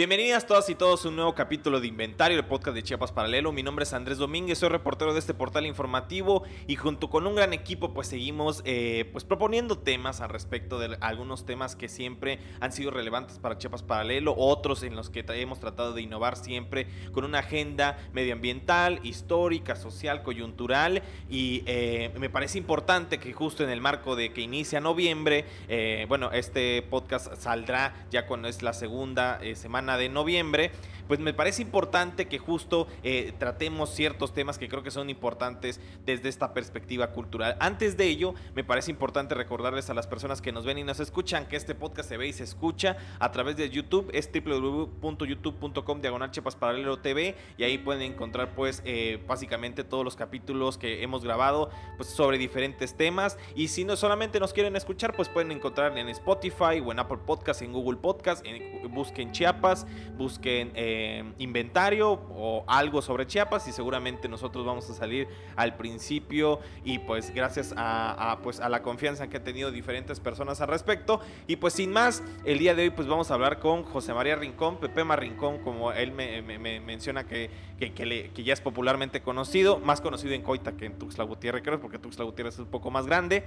[0.00, 3.52] Bienvenidas todas y todos a un nuevo capítulo de Inventario, el podcast de Chiapas Paralelo.
[3.52, 7.34] Mi nombre es Andrés Domínguez, soy reportero de este portal informativo y junto con un
[7.34, 12.38] gran equipo pues seguimos eh, pues proponiendo temas al respecto de algunos temas que siempre
[12.60, 16.86] han sido relevantes para Chiapas Paralelo, otros en los que hemos tratado de innovar siempre
[17.12, 23.68] con una agenda medioambiental, histórica, social, coyuntural y eh, me parece importante que justo en
[23.68, 28.72] el marco de que inicia noviembre, eh, bueno, este podcast saldrá ya cuando es la
[28.72, 30.70] segunda semana de noviembre,
[31.10, 35.80] pues me parece importante que justo eh, tratemos ciertos temas que creo que son importantes
[36.06, 37.56] desde esta perspectiva cultural.
[37.58, 41.00] Antes de ello, me parece importante recordarles a las personas que nos ven y nos
[41.00, 46.00] escuchan que este podcast se ve y se escucha a través de YouTube, es www.youtube.com
[46.00, 51.24] diagonal paralelo TV y ahí pueden encontrar pues eh, básicamente todos los capítulos que hemos
[51.24, 55.98] grabado pues sobre diferentes temas y si no solamente nos quieren escuchar pues pueden encontrar
[55.98, 58.46] en Spotify o en Apple Podcast, en Google Podcast,
[58.88, 60.99] busquen Chiapas busquen eh,
[61.38, 67.34] inventario o algo sobre Chiapas y seguramente nosotros vamos a salir al principio y pues
[67.34, 71.74] gracias a, pues a la confianza que han tenido diferentes personas al respecto y pues
[71.74, 75.04] sin más el día de hoy pues vamos a hablar con José María Rincón, Pepe
[75.16, 76.42] Rincón como él me,
[76.80, 81.62] menciona que, que, ya es popularmente conocido, más conocido en Coita que en Tuxtla Gutiérrez
[81.62, 83.44] creo porque Tuxtla Gutiérrez es un poco más grande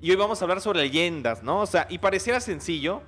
[0.00, 1.60] y hoy vamos a hablar sobre leyendas, ¿no?
[1.60, 3.02] O sea, y pareciera sencillo,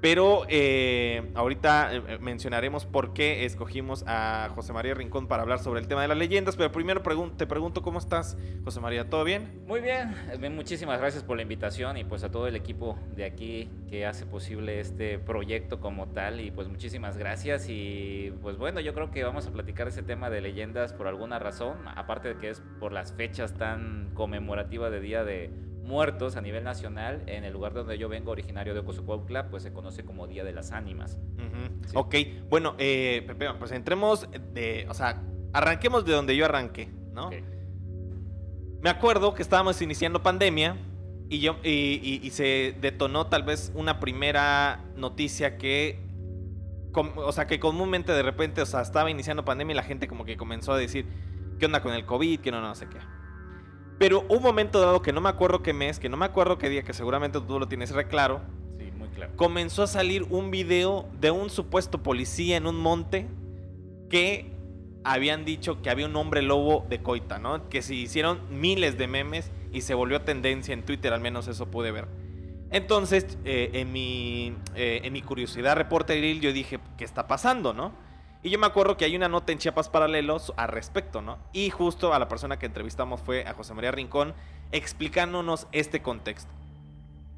[0.00, 5.80] pero eh, ahorita eh, mencionaremos por qué escogimos a José María Rincón para hablar sobre
[5.80, 6.56] el tema de las leyendas.
[6.56, 7.02] Pero primero
[7.36, 9.62] te pregunto cómo estás, José María, ¿todo bien?
[9.66, 13.24] Muy bien, eh, muchísimas gracias por la invitación y pues a todo el equipo de
[13.24, 16.40] aquí que hace posible este proyecto como tal.
[16.40, 17.66] Y pues muchísimas gracias.
[17.68, 21.38] Y pues bueno, yo creo que vamos a platicar ese tema de leyendas por alguna
[21.38, 25.50] razón, aparte de que es por las fechas tan conmemorativas de Día de
[25.84, 29.72] muertos a nivel nacional, en el lugar donde yo vengo, originario de Ocosocuautla, pues se
[29.72, 31.18] conoce como Día de las Ánimas.
[31.94, 32.14] Ok,
[32.48, 35.22] bueno, eh, Pepe, pues entremos de, o sea,
[35.52, 37.30] arranquemos de donde yo arranqué, ¿no?
[38.82, 40.76] Me acuerdo que estábamos iniciando pandemia
[41.28, 46.02] y, yo, y, se detonó tal vez una primera noticia que
[46.94, 50.24] o sea, que comúnmente de repente, o sea, estaba iniciando pandemia y la gente como
[50.24, 51.06] que comenzó a decir,
[51.58, 52.40] ¿qué onda con el COVID?
[52.40, 52.98] Que no, no sé qué.
[53.98, 56.68] Pero un momento dado que no me acuerdo qué mes, que no me acuerdo qué
[56.68, 58.40] día, que seguramente tú lo tienes re claro.
[58.78, 59.32] Sí, muy claro.
[59.36, 63.28] Comenzó a salir un video de un supuesto policía en un monte
[64.10, 64.52] que
[65.04, 67.68] habían dicho que había un hombre lobo de coita, ¿no?
[67.68, 71.70] Que se hicieron miles de memes y se volvió tendencia en Twitter, al menos eso
[71.70, 72.08] pude ver.
[72.70, 77.92] Entonces, eh, en, mi, eh, en mi curiosidad reporteril, yo dije, ¿qué está pasando, no?
[78.44, 81.38] Y yo me acuerdo que hay una nota en Chiapas Paralelos al respecto, ¿no?
[81.54, 84.34] Y justo a la persona que entrevistamos fue a José María Rincón
[84.70, 86.52] explicándonos este contexto.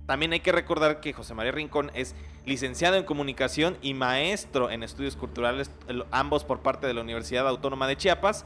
[0.06, 4.82] También hay que recordar que José María Rincón es licenciado en comunicación y maestro en
[4.82, 5.70] estudios culturales,
[6.10, 8.44] ambos por parte de la Universidad Autónoma de Chiapas.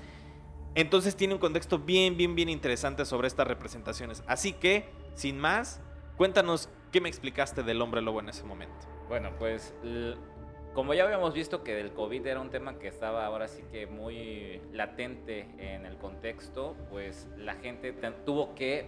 [0.74, 4.22] Entonces tiene un contexto bien, bien, bien interesante sobre estas representaciones.
[4.26, 5.80] Así que, sin más,
[6.18, 8.86] cuéntanos qué me explicaste del hombre lobo en ese momento.
[9.08, 9.72] Bueno, pues
[10.74, 13.86] como ya habíamos visto que el COVID era un tema que estaba ahora sí que
[13.86, 17.92] muy latente en el contexto, pues la gente
[18.24, 18.86] tuvo que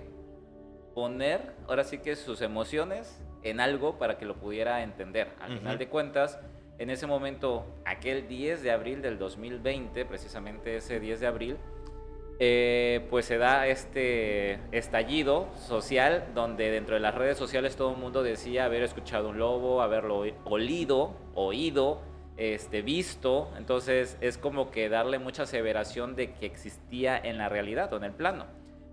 [0.94, 5.28] poner ahora sí que sus emociones en algo para que lo pudiera entender.
[5.40, 6.38] Al final de cuentas,
[6.78, 11.56] en ese momento, aquel 10 de abril del 2020, precisamente ese 10 de abril,
[12.44, 17.98] eh, pues se da este estallido social donde dentro de las redes sociales todo el
[17.98, 22.00] mundo decía haber escuchado un lobo, haberlo olido, oído,
[22.36, 23.48] este, visto.
[23.56, 28.02] Entonces es como que darle mucha aseveración de que existía en la realidad o en
[28.02, 28.46] el plano.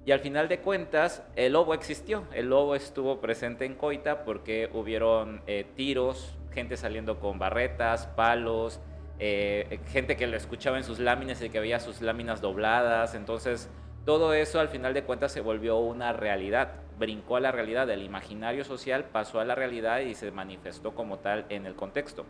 [0.05, 2.25] Y al final de cuentas, el lobo existió.
[2.35, 8.79] El lobo estuvo presente en Coita porque hubieron eh, tiros, gente saliendo con barretas, palos,
[9.19, 13.15] eh, gente que lo escuchaba en sus láminas y que veía sus láminas dobladas.
[13.15, 13.69] Entonces,
[14.05, 16.71] todo eso al final de cuentas se volvió una realidad.
[16.97, 21.19] Brincó a la realidad, del imaginario social pasó a la realidad y se manifestó como
[21.19, 22.25] tal en el contexto.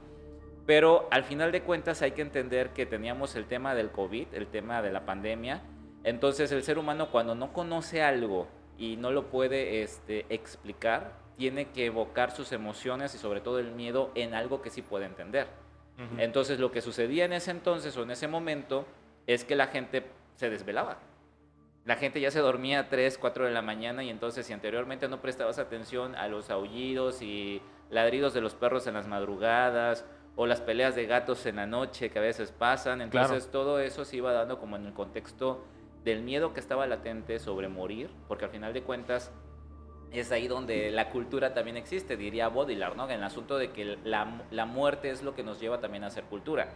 [0.65, 4.47] Pero al final de cuentas hay que entender que teníamos el tema del COVID, el
[4.47, 5.61] tema de la pandemia.
[6.03, 8.47] Entonces el ser humano cuando no conoce algo
[8.77, 13.71] y no lo puede este, explicar, tiene que evocar sus emociones y sobre todo el
[13.71, 15.47] miedo en algo que sí puede entender.
[16.17, 18.85] Entonces lo que sucedía en ese entonces o en ese momento
[19.27, 20.05] es que la gente
[20.35, 20.97] se desvelaba.
[21.85, 25.07] La gente ya se dormía a 3, 4 de la mañana y entonces si anteriormente
[25.07, 30.05] no prestabas atención a los aullidos y ladridos de los perros en las madrugadas
[30.35, 33.01] o las peleas de gatos en la noche que a veces pasan.
[33.01, 35.65] Entonces todo eso se iba dando como en el contexto
[36.03, 39.31] del miedo que estaba latente sobre morir, porque al final de cuentas
[40.11, 43.05] es ahí donde la cultura también existe, diría Baudrillard, ¿no?
[43.05, 46.07] En el asunto de que la, la, muerte es lo que nos lleva también a
[46.07, 46.69] hacer cultura.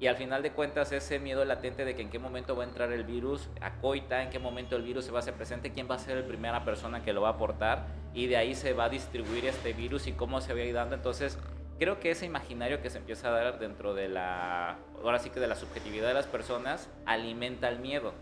[0.00, 2.66] Y al final de cuentas ese miedo latente de que en qué momento va a
[2.66, 5.72] entrar el virus a coita, en qué momento el virus se va a hacer presente,
[5.72, 8.54] quién va a ser la primera persona que lo va a aportar y de ahí
[8.54, 10.94] se va a distribuir este virus y cómo se va a ir dando.
[10.94, 11.38] Entonces
[11.78, 15.38] creo que ese imaginario que se empieza a dar dentro de la, ahora sí que
[15.38, 18.14] de la subjetividad de las personas, alimenta el miedo.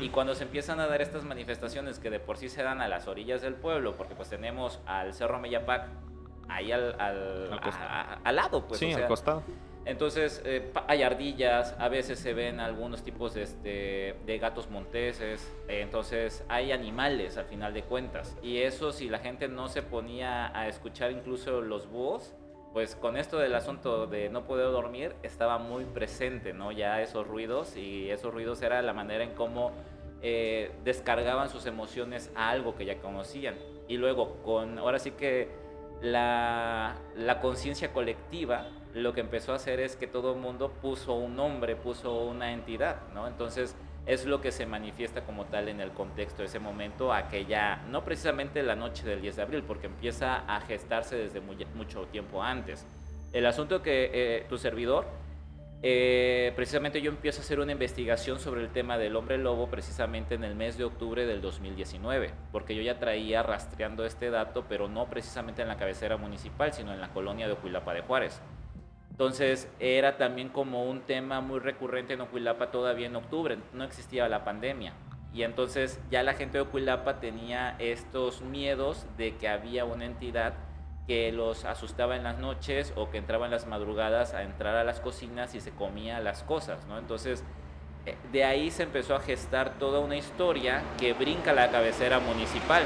[0.00, 2.88] Y cuando se empiezan a dar estas manifestaciones que de por sí se dan a
[2.88, 5.88] las orillas del pueblo, porque pues tenemos al Cerro Meyapac
[6.48, 7.60] ahí al, al,
[8.24, 8.80] al, lado, pues.
[8.80, 9.42] Sí, al costado.
[9.88, 15.50] Entonces eh, hay ardillas, a veces se ven algunos tipos de, este, de gatos monteses,
[15.66, 18.36] eh, entonces hay animales al final de cuentas.
[18.42, 22.34] Y eso si la gente no se ponía a escuchar incluso los búhos,
[22.72, 26.72] pues con esto del asunto de no poder dormir estaba muy presente, ¿no?
[26.72, 29.72] Ya esos ruidos y esos ruidos era la manera en cómo
[30.22, 33.56] eh, descargaban sus emociones a algo que ya conocían.
[33.88, 35.48] Y luego con, ahora sí que
[36.02, 41.14] la, la conciencia colectiva lo que empezó a hacer es que todo el mundo puso
[41.14, 43.26] un nombre, puso una entidad, ¿no?
[43.26, 43.76] Entonces
[44.08, 48.04] es lo que se manifiesta como tal en el contexto de ese momento, aquella, no
[48.04, 52.86] precisamente la noche del 10 de abril, porque empieza a gestarse desde mucho tiempo antes.
[53.34, 55.06] El asunto que eh, tu servidor,
[55.82, 60.34] eh, precisamente yo empiezo a hacer una investigación sobre el tema del hombre lobo precisamente
[60.34, 64.88] en el mes de octubre del 2019, porque yo ya traía rastreando este dato, pero
[64.88, 68.40] no precisamente en la cabecera municipal, sino en la colonia de Ocuilapa de Juárez.
[69.18, 74.28] Entonces era también como un tema muy recurrente en Ocuilapa todavía en octubre, no existía
[74.28, 74.92] la pandemia.
[75.34, 80.54] Y entonces ya la gente de Ocuilapa tenía estos miedos de que había una entidad
[81.08, 84.84] que los asustaba en las noches o que entraba en las madrugadas a entrar a
[84.84, 86.96] las cocinas y se comía las cosas, ¿no?
[86.96, 87.42] Entonces
[88.06, 92.84] eh, de ahí se empezó a gestar toda una historia que brinca la cabecera municipal.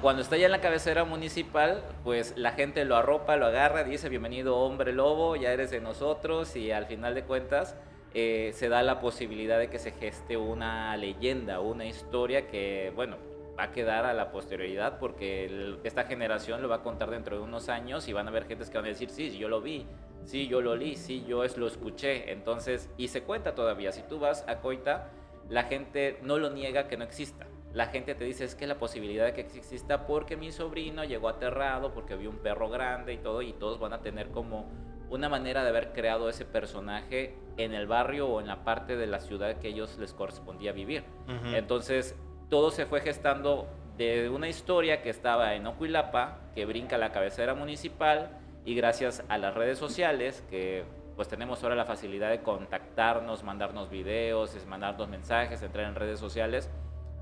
[0.00, 4.10] Cuando está ya en la cabecera municipal, pues la gente lo arropa, lo agarra, dice
[4.10, 7.74] bienvenido hombre lobo, ya eres de nosotros y al final de cuentas
[8.12, 13.16] eh, se da la posibilidad de que se geste una leyenda, una historia que, bueno,
[13.58, 17.42] va a quedar a la posterioridad porque esta generación lo va a contar dentro de
[17.42, 19.86] unos años y van a haber gentes que van a decir, sí, yo lo vi,
[20.26, 22.30] sí, yo lo leí, sí, yo es, lo escuché.
[22.30, 25.10] Entonces, y se cuenta todavía, si tú vas a Coita,
[25.48, 28.76] la gente no lo niega que no exista la gente te dice es que la
[28.76, 33.18] posibilidad de que exista porque mi sobrino llegó aterrado, porque vio un perro grande y
[33.18, 34.70] todo, y todos van a tener como
[35.10, 39.08] una manera de haber creado ese personaje en el barrio o en la parte de
[39.08, 41.04] la ciudad que ellos les correspondía vivir.
[41.52, 42.16] Entonces,
[42.48, 43.66] todo se fue gestando
[43.96, 49.36] de una historia que estaba en Ocuilapa, que brinca la cabecera municipal, y gracias a
[49.36, 50.84] las redes sociales, que
[51.16, 56.70] pues tenemos ahora la facilidad de contactarnos, mandarnos videos, mandarnos mensajes, entrar en redes sociales,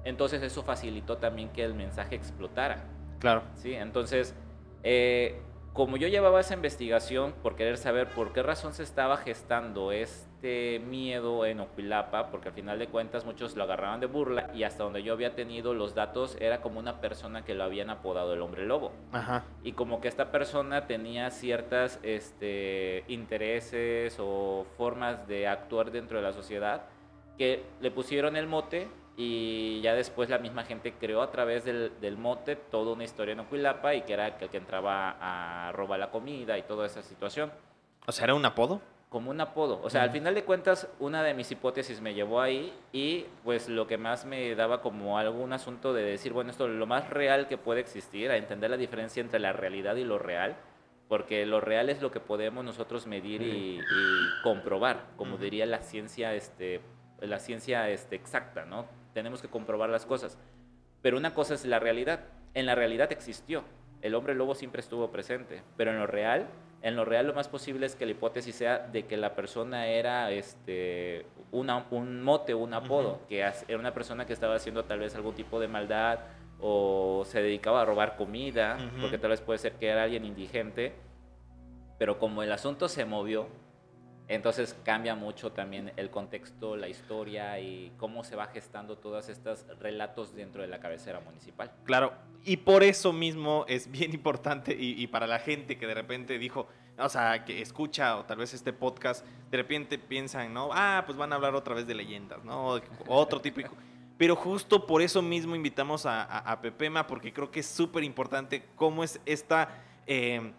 [0.05, 2.85] entonces eso facilitó también que el mensaje explotara.
[3.21, 3.43] Claro.
[3.55, 4.35] Sí, entonces,
[4.83, 5.41] eh,
[5.73, 10.81] como yo llevaba esa investigación por querer saber por qué razón se estaba gestando este
[10.81, 14.85] miedo en Oquilapa, porque al final de cuentas muchos lo agarraban de burla y hasta
[14.85, 18.43] donde yo había tenido los datos era como una persona que lo habían apodado el
[18.43, 18.93] hombre lobo.
[19.13, 19.45] Ajá.
[19.63, 26.25] Y como que esta persona tenía ciertas este, intereses o formas de actuar dentro de
[26.25, 26.83] la sociedad
[27.39, 31.93] que le pusieron el mote y ya después la misma gente creó a través del,
[32.01, 36.01] del mote toda una historia en Ocuilapa y que era el que entraba a robar
[36.01, 37.53] la comida y toda esa situación.
[38.07, 38.81] O sea, ¿era un apodo?
[39.11, 39.79] Como un apodo.
[39.83, 43.69] O sea, al final de cuentas, una de mis hipótesis me llevó ahí y pues
[43.69, 47.11] lo que más me daba como algún asunto de decir, bueno, esto es lo más
[47.11, 50.57] real que puede existir, a entender la diferencia entre la realidad y lo real,
[51.09, 55.83] porque lo real es lo que podemos nosotros medir y, y comprobar, como diría la
[55.83, 56.81] ciencia, este,
[57.21, 58.87] la ciencia este, exacta, ¿no?
[59.13, 60.39] Tenemos que comprobar las cosas.
[61.03, 62.21] Pero una cosa es la realidad.
[62.55, 63.65] En la realidad existió.
[64.03, 66.49] El hombre lobo siempre estuvo presente, pero en lo real,
[66.83, 69.87] en lo real lo más posible es que la hipótesis sea de que la persona
[69.87, 74.99] era este, una, un mote, un apodo, que era una persona que estaba haciendo tal
[74.99, 76.19] vez algún tipo de maldad
[76.61, 80.93] o se dedicaba a robar comida, porque tal vez puede ser que era alguien indigente,
[81.99, 83.47] pero como el asunto se movió,
[84.35, 89.67] entonces cambia mucho también el contexto, la historia y cómo se va gestando todos estos
[89.79, 91.71] relatos dentro de la cabecera municipal.
[91.85, 92.13] Claro,
[92.45, 96.67] y por eso mismo es bien importante y, para la gente que de repente dijo,
[96.99, 100.71] o sea, que escucha o tal vez este podcast, de repente piensan, ¿no?
[100.73, 102.81] Ah, pues van a hablar otra vez de leyendas, ¿no?
[103.07, 103.75] Otro típico.
[104.19, 108.65] Pero justo por eso mismo invitamos a, a, Pepema, porque creo que es súper importante
[108.77, 109.83] cómo es esta...
[110.07, 110.53] Eh,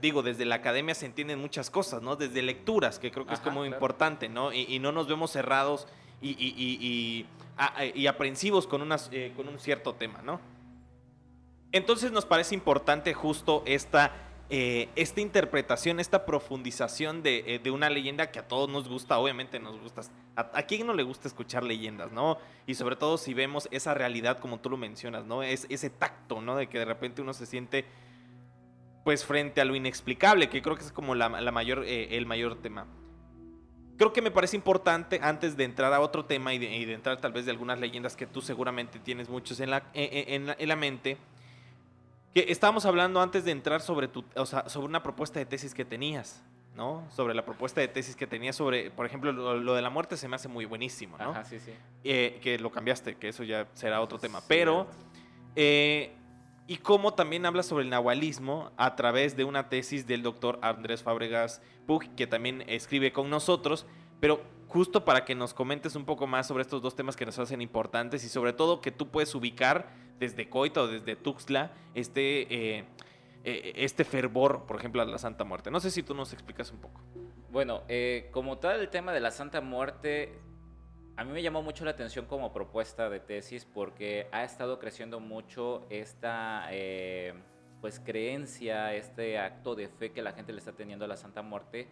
[0.00, 2.16] digo, desde la academia se entienden muchas cosas, ¿no?
[2.16, 4.52] Desde lecturas, que creo que es como importante, ¿no?
[4.52, 5.86] Y, no nos vemos cerrados
[6.20, 7.26] y, y,
[7.94, 10.40] y aprensivos con, unas, eh, con un cierto tema, ¿no?
[11.72, 14.12] Entonces nos parece importante justo esta,
[14.48, 19.58] eh, esta interpretación, esta profundización de, de, una leyenda que a todos nos gusta, obviamente
[19.58, 20.02] nos gusta.
[20.36, 22.38] A, a, quién no le gusta escuchar leyendas, no?
[22.66, 25.42] Y sobre todo si vemos esa realidad como tú lo mencionas, ¿no?
[25.42, 26.56] Es, ese tacto, ¿no?
[26.56, 27.84] De que de repente uno se siente
[29.06, 32.60] pues frente a lo inexplicable, que creo que es como la, mayor, eh, el mayor
[32.60, 32.88] tema.
[33.96, 37.30] Creo que me parece importante, antes de entrar a otro tema y de, entrar tal
[37.30, 41.18] vez de algunas leyendas que tú seguramente tienes muchos en la, en, la, mente,
[42.34, 46.42] que estábamos hablando antes de entrar sobre, tu, sobre una propuesta de tesis que tenías,
[46.74, 47.06] ¿no?
[47.14, 50.26] Sobre la propuesta de tesis que tenías sobre, por ejemplo, lo, de la muerte se
[50.26, 51.30] me hace muy buenísimo, ¿no?
[51.30, 51.70] Ajá, sí, sí.
[52.02, 54.40] Eh, que lo cambiaste, que eso ya será otro tema.
[54.48, 54.88] Pero...
[55.54, 56.12] Eh,
[56.66, 61.02] y cómo también habla sobre el nahualismo a través de una tesis del doctor Andrés
[61.02, 63.86] Fábregas Pug, que también escribe con nosotros,
[64.20, 67.38] pero justo para que nos comentes un poco más sobre estos dos temas que nos
[67.38, 72.78] hacen importantes y sobre todo que tú puedes ubicar desde Coita o desde Tuxtla este,
[72.78, 72.84] eh,
[73.44, 75.70] eh, este fervor, por ejemplo, a la Santa Muerte.
[75.70, 77.00] No sé si tú nos explicas un poco.
[77.50, 80.38] Bueno, eh, como tal el tema de la Santa Muerte
[81.16, 85.18] a mí me llamó mucho la atención como propuesta de tesis porque ha estado creciendo
[85.18, 87.32] mucho esta eh,
[87.80, 91.40] pues creencia, este acto de fe que la gente le está teniendo a la Santa
[91.40, 91.88] Muerte,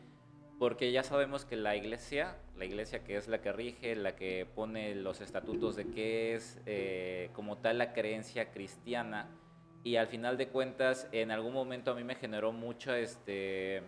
[0.59, 4.47] porque ya sabemos que la iglesia, la iglesia que es la que rige, la que
[4.55, 9.31] pone los estatutos de qué es eh, como tal la creencia cristiana,
[9.83, 13.83] y al final de cuentas en algún momento a mí me generó mucha, este,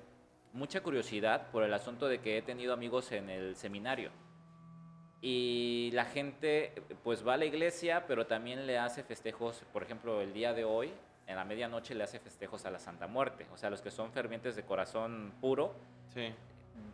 [0.55, 4.11] mucha curiosidad por el asunto de que he tenido amigos en el seminario
[5.23, 10.21] y la gente pues va a la iglesia, pero también le hace festejos, por ejemplo,
[10.21, 10.93] el día de hoy,
[11.27, 14.13] en la medianoche le hace festejos a la Santa Muerte, o sea, los que son
[14.13, 15.75] fervientes de corazón puro.
[16.15, 16.33] Sí.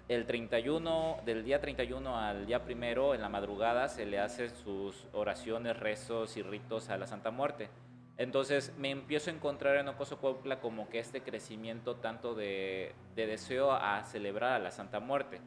[0.09, 5.07] El 31, del día 31 al día primero, en la madrugada, se le hacen sus
[5.13, 7.69] oraciones, rezos y ritos a la Santa Muerte.
[8.17, 13.27] Entonces me empiezo a encontrar en Ocoso Puebla como que este crecimiento tanto de, de
[13.27, 15.41] deseo a celebrar a la Santa Muerte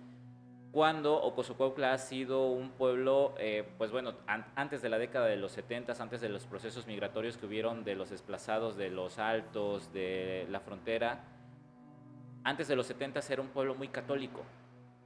[0.75, 5.53] cuando Ocosocuautla ha sido un pueblo, eh, pues bueno, antes de la década de los
[5.53, 10.45] 70, antes de los procesos migratorios que hubieron de los desplazados de los altos, de
[10.49, 11.23] la frontera,
[12.43, 14.41] antes de los 70 era un pueblo muy católico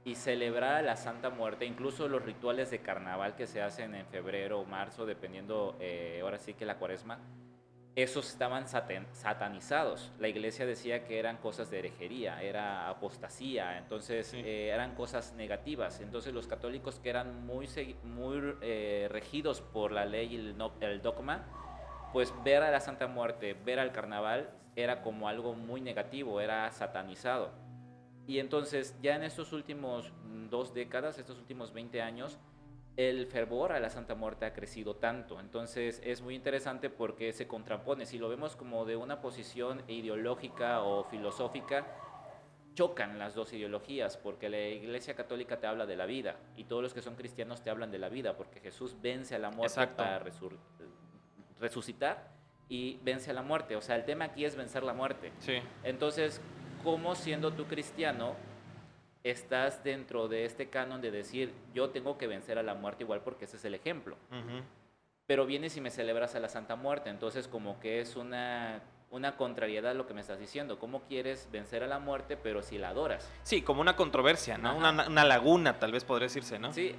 [0.04, 4.58] y celebrar la Santa Muerte, incluso los rituales de carnaval que se hacen en febrero
[4.58, 7.20] o marzo, dependiendo eh, ahora sí que la cuaresma,
[8.02, 10.12] esos estaban satanizados.
[10.18, 16.00] La iglesia decía que eran cosas de herejería, era apostasía, entonces eh, eran cosas negativas.
[16.00, 17.68] Entonces los católicos que eran muy,
[18.04, 21.44] muy eh, regidos por la ley y el, el, dogma,
[22.12, 26.70] pues ver a la Santa Muerte, ver al carnaval, era como algo muy negativo, era
[26.70, 27.50] satanizado.
[28.26, 32.38] Y entonces ya en estos últimos mm, dos décadas, estos últimos 20 años,
[32.96, 35.40] el fervor a la Santa Muerte ha crecido tanto.
[35.40, 38.06] Entonces es muy interesante porque se contrapone.
[38.06, 41.86] Si lo vemos como de una posición ideológica o filosófica,
[42.74, 46.82] chocan las dos ideologías, porque la Iglesia Católica te habla de la vida y todos
[46.82, 49.86] los que son cristianos te hablan de la vida, porque Jesús vence a la muerte
[49.88, 50.24] para
[51.58, 52.30] resucitar
[52.68, 53.76] y vence a la muerte.
[53.76, 55.32] O sea, el tema aquí es vencer la muerte.
[55.40, 55.56] Sí.
[55.82, 56.40] Entonces,
[56.84, 58.34] ¿cómo siendo tú cristiano
[59.24, 63.20] estás dentro de este canon de decir, yo tengo que vencer a la muerte igual
[63.20, 64.16] porque ese es el ejemplo.
[65.26, 69.36] Pero vienes y me celebras a la Santa Muerte, entonces como que es una, una
[69.36, 70.78] contrariedad lo que me estás diciendo.
[70.78, 73.30] ¿Cómo quieres vencer a la muerte pero si la adoras?
[73.42, 74.76] Sí, como una controversia, ¿no?
[74.76, 76.72] Una, laguna tal vez podría decirse, ¿no?
[76.72, 76.96] Sí.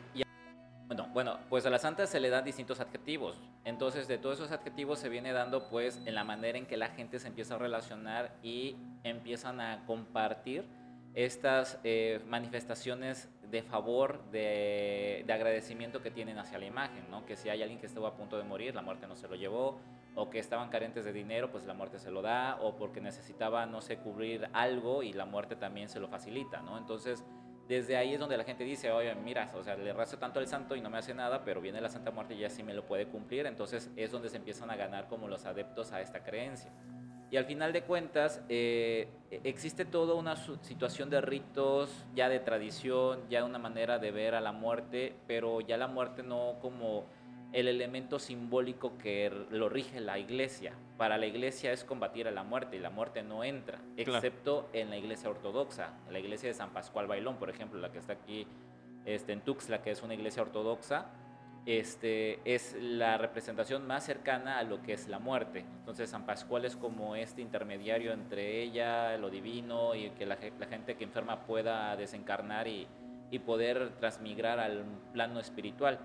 [0.87, 3.35] bueno, bueno, pues a la santa se le dan distintos adjetivos.
[3.65, 6.89] Entonces, de todos esos adjetivos se viene dando, pues, en la manera en que la
[6.89, 10.65] gente se empieza a relacionar y empiezan a compartir
[11.13, 17.25] estas eh, manifestaciones de favor, de, agradecimiento que tienen hacia la imagen, ¿no?
[17.25, 19.35] Que si hay alguien que estuvo a punto de morir, la muerte no se lo
[19.35, 19.79] llevó,
[20.15, 23.65] o que estaban carentes de dinero, pues la muerte se lo da, o porque necesitaba,
[23.65, 26.77] no sé, cubrir algo y la muerte también se lo facilita, ¿no?
[26.77, 27.25] Entonces,
[27.67, 30.47] desde ahí es donde la gente dice, oye, mira, o sea, le rezo tanto al
[30.47, 32.73] santo y no me hace nada, pero viene la Santa Muerte y ya sí me
[32.73, 36.23] lo puede cumplir, entonces es donde se empiezan a ganar como los adeptos a esta
[36.23, 36.71] creencia.
[37.31, 43.21] Y al final de cuentas, eh, existe toda una situación de ritos, ya de tradición,
[43.29, 47.05] ya una manera de ver a la muerte, pero ya la muerte no como
[47.53, 50.73] el elemento simbólico que lo rige la iglesia.
[50.97, 54.89] Para la iglesia es combatir a la muerte y la muerte no entra, excepto en
[54.89, 58.11] la iglesia ortodoxa, en la iglesia de San Pascual Bailón, por ejemplo, la que está
[58.11, 58.45] aquí
[59.05, 61.07] este, en Tuxtla, que es una iglesia ortodoxa
[61.65, 65.65] este, es la representación más cercana a lo que es la muerte.
[65.79, 70.95] Entonces San Pascual es como este intermediario entre ella, lo divino, y que la, gente
[70.95, 72.87] que enferma pueda desencarnar y,
[73.29, 75.99] y, poder transmigrar al plano espiritual.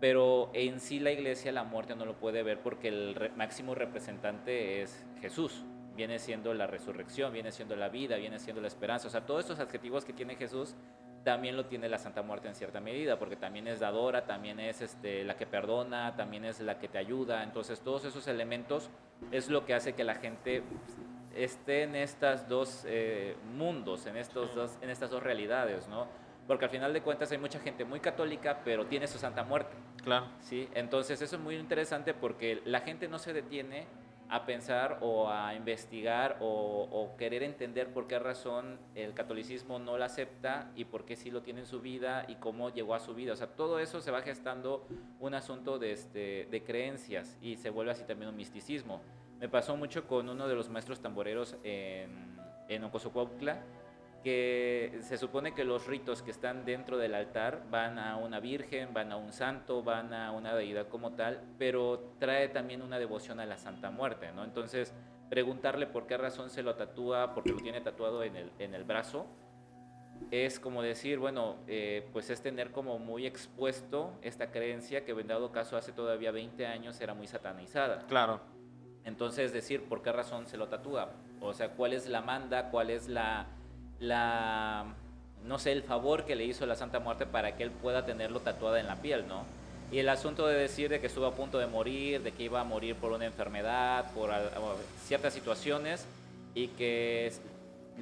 [0.00, 4.82] Pero en sí la iglesia la muerte no lo puede ver porque el máximo representante
[4.82, 5.64] es Jesús.
[5.94, 9.08] Viene siendo la resurrección, viene siendo la vida, viene siendo la esperanza.
[9.08, 10.74] O sea, todos estos adjetivos que tiene Jesús
[11.24, 14.80] también lo tiene la Santa Muerte en cierta medida, porque también es dadora, también es
[14.80, 17.42] este, la que perdona, también es la que te ayuda.
[17.42, 18.90] Entonces todos esos elementos
[19.30, 20.62] es lo que hace que la gente
[21.34, 26.06] esté en estos dos eh, mundos, en, estos dos, en estas dos realidades, ¿no?
[26.46, 29.76] Porque al final de cuentas hay mucha gente muy católica, pero tiene su Santa Muerte.
[30.02, 30.26] Claro.
[30.40, 30.68] ¿sí?
[30.74, 33.86] Entonces eso es muy interesante porque la gente no se detiene
[34.30, 40.06] a pensar o a investigar o, querer entender por qué razón el catolicismo no la
[40.06, 43.14] acepta y por qué sí lo tiene en su vida y cómo llegó a su
[43.14, 43.32] vida.
[43.32, 44.86] O sea, todo eso se va gestando
[45.18, 49.02] un asunto de, este, de creencias y se vuelve así también un misticismo.
[49.40, 52.84] Me pasó mucho con uno de los maestros tamboreros en, en
[54.22, 58.92] que se supone que los ritos que están dentro del altar van a una virgen,
[58.92, 63.40] van a un santo, van a una deidad como tal, pero trae también una devoción
[63.40, 64.44] a la Santa Muerte, ¿no?
[64.44, 64.94] Entonces,
[65.30, 68.84] preguntarle por qué razón se lo tatúa, porque lo tiene tatuado en el, en el
[68.84, 69.26] brazo,
[70.30, 75.26] es como decir, bueno, eh, pues es tener como muy expuesto esta creencia que en
[75.26, 78.06] dado caso hace todavía 20 años era muy satanizada.
[78.06, 78.40] Claro.
[79.04, 82.90] Entonces decir por qué razón se lo tatúa, o sea, cuál es la manda, cuál
[82.90, 83.46] es la
[84.00, 84.86] la,
[85.44, 88.40] no sé, el favor que le hizo la Santa Muerte para que él pueda tenerlo
[88.40, 89.44] tatuada en la piel, ¿no?
[89.92, 92.60] Y el asunto de decir de que estuvo a punto de morir, de que iba
[92.60, 94.30] a morir por una enfermedad, por
[95.04, 96.06] ciertas situaciones,
[96.54, 97.32] y que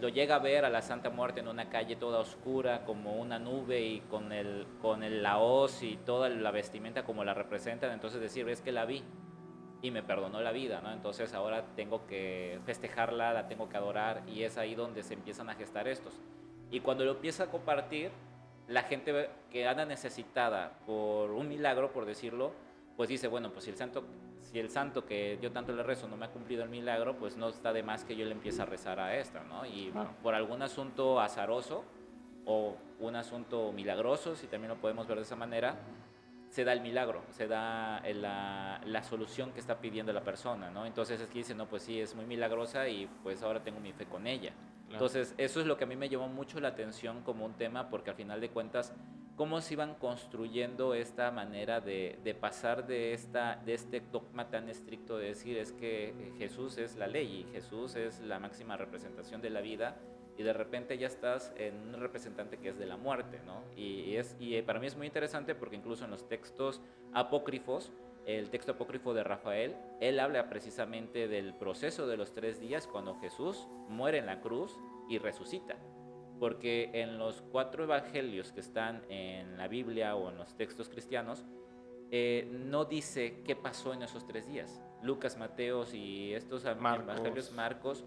[0.01, 3.39] lo llega a ver a la Santa Muerte en una calle toda oscura, como una
[3.39, 7.91] nube y con, el, con el, la hoz y toda la vestimenta como la representan,
[7.93, 9.03] entonces decir, es que la vi
[9.81, 10.93] y me perdonó la vida, ¿no?
[10.93, 15.51] Entonces ahora tengo que festejarla, la tengo que adorar y es ahí donde se empiezan
[15.51, 16.21] a gestar estos.
[16.71, 18.11] Y cuando lo empieza a compartir,
[18.67, 22.53] la gente que anda necesitada por un milagro, por decirlo,
[22.97, 24.05] pues dice, bueno, pues si el santo,
[24.43, 27.37] si el santo que yo tanto le rezo no me ha cumplido el milagro, pues
[27.37, 29.65] no está de más que yo le empiece a rezar a esta, ¿no?
[29.65, 31.85] Y por algún asunto azaroso
[32.45, 35.77] o un asunto milagroso, si también lo podemos ver de esa manera,
[36.51, 40.87] se da el milagro, se da la, la, solución que está pidiendo la persona, ¿no?
[40.87, 43.93] Entonces es que dice, no, pues sí, es muy milagrosa y pues ahora tengo mi
[43.93, 44.53] fe con ella.
[44.91, 47.91] Entonces eso es lo que a mí me llamó mucho la atención como un tema,
[47.91, 48.95] porque al final de cuentas,
[49.37, 54.69] cómo se iban construyendo esta manera de, de pasar de, esta, de este dogma tan
[54.69, 59.41] estricto de decir es que Jesús es la ley y Jesús es la máxima representación
[59.43, 59.97] de la vida
[60.39, 63.65] y de repente ya estás en un representante que es de la muerte, ¿no?
[63.77, 66.81] Y, es, y eh, para mí es muy interesante porque incluso en los textos
[67.13, 67.93] apócrifos,
[68.25, 73.17] el texto apócrifo de Rafael, él habla precisamente del proceso de los tres días cuando
[73.17, 75.77] Jesús muere en la cruz y resucita.
[76.39, 81.45] Porque en los cuatro evangelios que están en la Biblia o en los textos cristianos,
[82.13, 84.81] eh, no dice qué pasó en esos tres días.
[85.03, 88.05] Lucas, Mateos y estos evangelios Marcos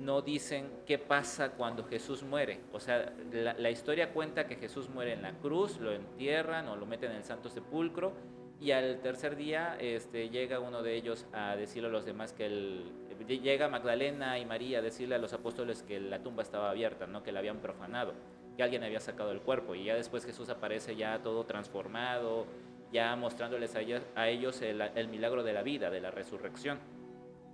[0.00, 2.60] no dicen qué pasa cuando Jesús muere.
[2.72, 6.86] O sea, la, historia cuenta que Jesús muere en la cruz, lo entierran o lo
[6.86, 8.12] meten en el Santo Sepulcro
[8.58, 12.46] y al tercer día este, llega uno de ellos a decirle a los demás que
[12.46, 12.92] el,
[13.26, 17.22] llega Magdalena y María a decirle a los apóstoles que la tumba estaba abierta, no
[17.22, 18.14] que la habían profanado,
[18.56, 22.46] que alguien había sacado el cuerpo y ya después Jesús aparece ya todo transformado,
[22.90, 26.78] ya mostrándoles a ellos, a ellos el milagro de la vida, de la resurrección.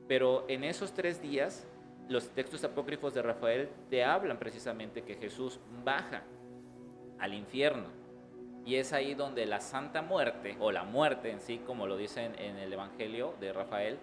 [0.06, 1.66] Pero en esos tres días
[2.08, 6.22] los textos apócrifos de Rafael te hablan precisamente que Jesús baja
[7.18, 7.88] al infierno.
[8.64, 12.34] Y es ahí donde la Santa Muerte, o la muerte en sí, como lo dicen
[12.38, 13.98] en el Evangelio de Rafael,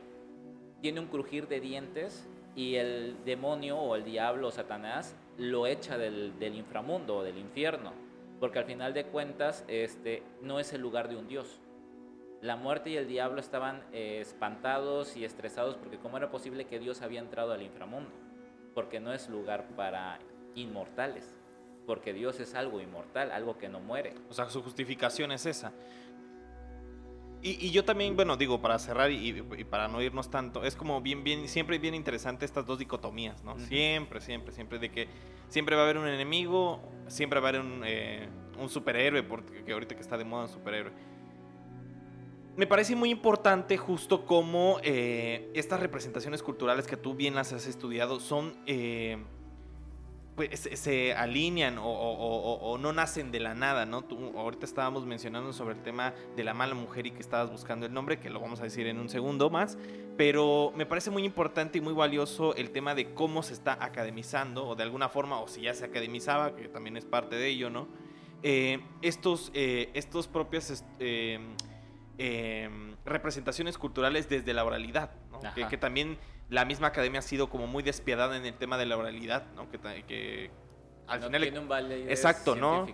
[0.82, 5.98] tiene un crujir de dientes y el demonio o el diablo o Satanás lo echa
[5.98, 7.94] del, inframundo o del infierno.
[8.40, 11.62] Porque al final de cuentas este, no es el lugar de un Dios,
[12.44, 16.78] la muerte y el diablo estaban eh, espantados y estresados porque cómo era posible que
[16.78, 18.12] Dios había entrado al inframundo,
[18.76, 20.20] porque no es lugar para
[20.54, 21.26] inmortales,
[21.88, 24.14] porque Dios es algo inmortal, algo que no muere.
[24.30, 25.72] O sea, su justificación es esa.
[27.42, 31.26] Y, yo también, bueno, digo, para cerrar y, para no irnos tanto, es como bien,
[31.26, 33.60] bien, siempre bien interesante estas dos dicotomías, ¿no?
[33.60, 35.10] Siempre, siempre, siempre, de que
[35.50, 39.74] siempre va a haber un enemigo, siempre va a haber un, eh, un superhéroe, porque
[39.74, 40.94] ahorita que está de moda un superhéroe
[42.56, 47.66] me parece muy importante justo como eh, estas representaciones culturales que tú bien las has
[47.66, 49.18] estudiado son, eh,
[50.36, 54.04] pues se alinean o, no nacen de la nada, ¿no?
[54.04, 57.86] Tú, ahorita estábamos mencionando sobre el tema de la mala mujer y que estabas buscando
[57.86, 59.78] el nombre, que lo vamos a decir en un segundo más,
[60.18, 64.68] pero me parece muy importante y muy valioso el tema de cómo se está academizando,
[64.68, 67.70] o de alguna forma, o si ya se academizaba, que también es parte de ello,
[67.70, 67.88] ¿no?
[68.42, 71.40] Eh, estos, estos propias eh,
[73.06, 75.42] representaciones culturales desde la oralidad, ¿no?
[75.70, 76.18] que también
[76.50, 79.70] la misma academia ha sido como muy despiadada en el tema de la oralidad, ¿no?
[79.72, 80.52] Que, que
[81.08, 81.72] al final tiene un
[82.10, 82.88] exacto, ¿no?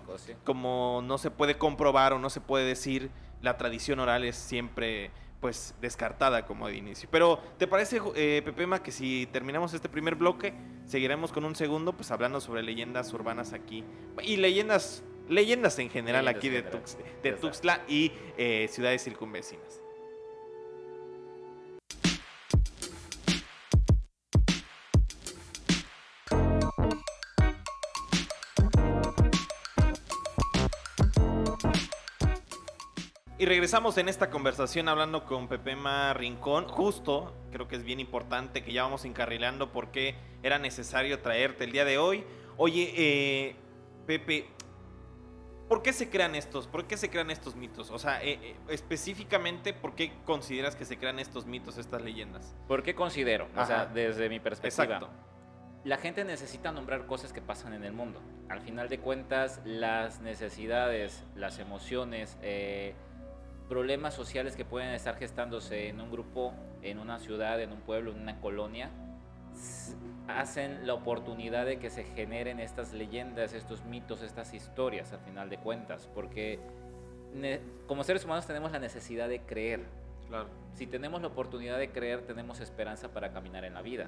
[0.43, 5.11] Como no se puede comprobar o no se puede decir, la tradición oral es siempre
[5.39, 7.07] pues descartada como de inicio.
[7.11, 10.53] Pero ¿te parece, eh, Pepema, que si terminamos este primer bloque,
[10.85, 13.83] seguiremos con un segundo, pues hablando sobre leyendas urbanas aquí
[14.21, 16.63] y leyendas, leyendas en general aquí de,
[17.23, 19.81] de Tuxtla y eh, ciudades circunvecinas?
[33.39, 36.67] Y regresamos en esta conversación hablando con Pepema Rincón.
[36.67, 41.71] Justo, creo que es bien importante que ya vamos encarrilando porque era necesario traerte el
[41.71, 42.25] día de hoy.
[42.57, 43.55] Oye, eh,
[44.05, 44.49] Pepe,
[45.69, 46.67] ¿por qué se crean estos?
[46.67, 47.91] ¿Por qué se crean estos mitos?
[47.91, 52.55] O sea, eh, eh, específicamente, ¿por qué consideras que se crean estos mitos, estas leyendas?
[52.67, 53.47] ¿Por qué considero?
[53.55, 54.83] O sea, desde mi perspectiva.
[54.83, 55.09] Exacto.
[55.85, 58.21] La gente necesita nombrar cosas que pasan en el mundo.
[58.49, 62.95] Al final de cuentas, las necesidades, las emociones, eh,
[63.69, 68.11] problemas sociales que pueden estar gestándose en un grupo, en una ciudad, en un pueblo,
[68.11, 68.89] en una colonia,
[70.27, 75.49] hacen la oportunidad de que se generen estas leyendas, estos mitos, estas historias, al final
[75.49, 76.59] de cuentas, porque
[77.87, 79.85] como seres humanos tenemos la necesidad de creer.
[80.27, 80.47] Claro.
[80.73, 84.07] Si tenemos la oportunidad de creer, tenemos esperanza para caminar en la vida.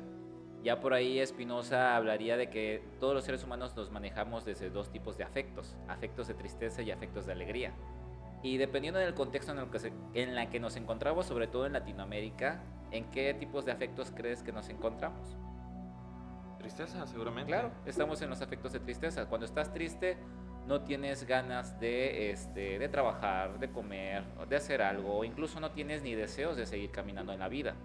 [0.64, 4.92] Ya por ahí Espinosa hablaría de que todos los seres humanos nos manejamos desde dos
[4.92, 7.74] tipos de afectos, afectos de tristeza y afectos de alegría.
[8.44, 11.66] Y dependiendo del contexto en el que se, en la que nos encontramos, sobre todo
[11.66, 12.62] en Latinoamérica,
[12.92, 15.38] ¿en qué tipos de afectos crees que nos encontramos?
[16.60, 17.52] Tristeza, seguramente.
[17.52, 19.26] Claro, estamos en los afectos de tristeza.
[19.28, 20.18] Cuando estás triste,
[20.68, 25.72] no tienes ganas de, este, de trabajar, de comer, de hacer algo, o incluso no
[25.72, 27.76] tienes ni deseos de seguir caminando en la vida.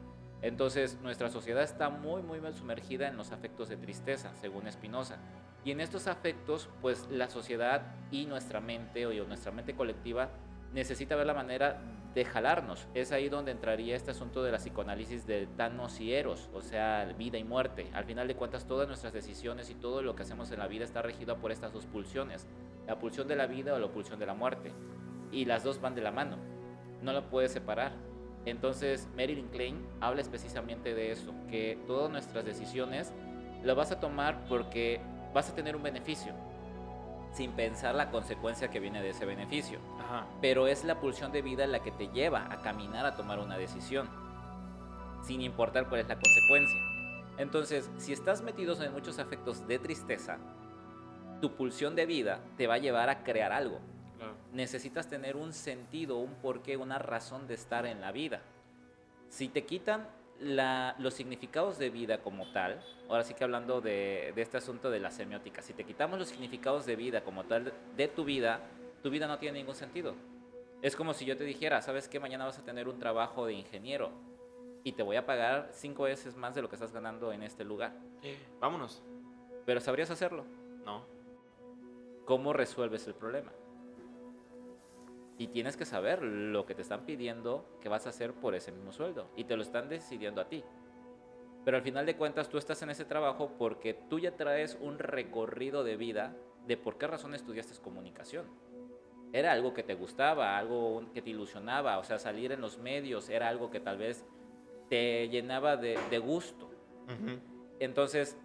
[0.43, 5.17] Entonces, nuestra sociedad está muy, muy mal sumergida en los afectos de tristeza, según Spinoza.
[5.65, 10.29] Y en estos afectos, pues la sociedad y nuestra mente, o nuestra mente colectiva,
[10.73, 11.81] necesita ver la manera
[12.15, 12.89] de jalarnos.
[12.95, 17.05] Es ahí donde entraría este asunto de la psicoanálisis de Thanos y Eros, o sea,
[17.19, 17.91] vida y muerte.
[17.93, 20.85] Al final de cuentas, todas nuestras decisiones y todo lo que hacemos en la vida
[20.85, 22.47] está regido por estas dos pulsiones,
[22.87, 24.73] la pulsión de la vida o la pulsión de la muerte.
[25.31, 26.39] Y las dos van de la mano,
[27.03, 27.93] no lo puedes separar.
[28.47, 33.13] Entonces, Marilyn Klein habla precisamente de eso, que todas nuestras decisiones
[33.63, 35.01] las vas a tomar porque
[35.35, 36.33] vas a tener un beneficio
[37.37, 39.79] sin pensar la consecuencia que viene de ese beneficio.
[40.41, 43.59] Pero es la pulsión de vida la que te lleva a caminar a tomar una
[43.59, 44.09] decisión,
[45.23, 46.81] sin importar cuál es la consecuencia.
[47.37, 50.39] Entonces, si estás metido en muchos afectos de tristeza,
[51.43, 53.81] tu pulsión de vida te va a llevar a crear algo.
[54.53, 58.41] Necesitas tener un sentido, un porqué, una razón de estar en la vida.
[59.29, 60.09] Si te quitan
[60.41, 65.11] los significados de vida como tal, ahora sí que hablando de, este asunto de la
[65.11, 68.61] semiótica, si te quitamos los significados de vida como tal de tu vida,
[69.03, 70.15] tu vida no tiene ningún sentido.
[70.83, 72.21] Es como si yo te dijera, ¿sabes qué?
[72.21, 74.11] Mañana vas a tener un trabajo de ingeniero
[74.85, 77.65] y te voy a pagar cinco veces más de lo que estás ganando en este
[77.65, 77.93] lugar.
[78.61, 79.03] vámonos.
[79.65, 80.45] ¿Pero sabrías hacerlo?
[80.85, 81.05] No.
[82.25, 83.53] ¿Cómo resuelves el problema?
[85.39, 88.73] Y tienes que saber lo que te están pidiendo que vas a hacer por ese
[88.73, 89.29] mismo sueldo.
[89.37, 90.65] Y te lo están decidiendo a ti.
[91.65, 94.99] Pero al final de cuentas tú estás en ese trabajo porque tú ya traes un
[94.99, 98.47] recorrido de vida de por qué razón estudiaste comunicación.
[99.33, 103.29] Era algo que te gustaba, algo que te ilusionaba, o sea, salir en los medios
[103.29, 104.25] era algo que tal vez
[104.89, 106.71] te llenaba de, gusto.
[107.81, 108.39] Entonces,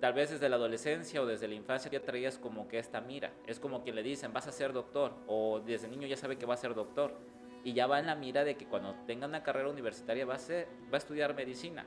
[0.00, 3.32] tal vez desde la adolescencia o desde la infancia ya traías como que esta mira.
[3.46, 6.46] Es como que le dicen, vas a ser doctor, o desde niño ya sabe que
[6.46, 7.14] va a ser doctor.
[7.62, 10.38] Y ya va en la mira de que cuando tenga una carrera universitaria va a,
[10.38, 11.86] ser, va a estudiar medicina.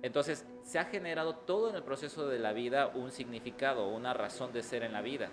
[0.00, 4.52] Entonces, se ha generado todo en el proceso de la vida un significado, una razón
[4.52, 5.28] de ser en la vida.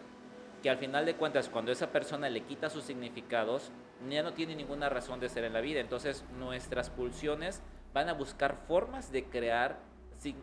[0.62, 3.72] Que al final de cuentas, cuando esa persona le quita sus significados,
[4.10, 5.80] ya no tiene ninguna razón de ser en la vida.
[5.80, 7.62] Entonces, nuestras pulsiones
[7.94, 9.80] van a buscar formas de crear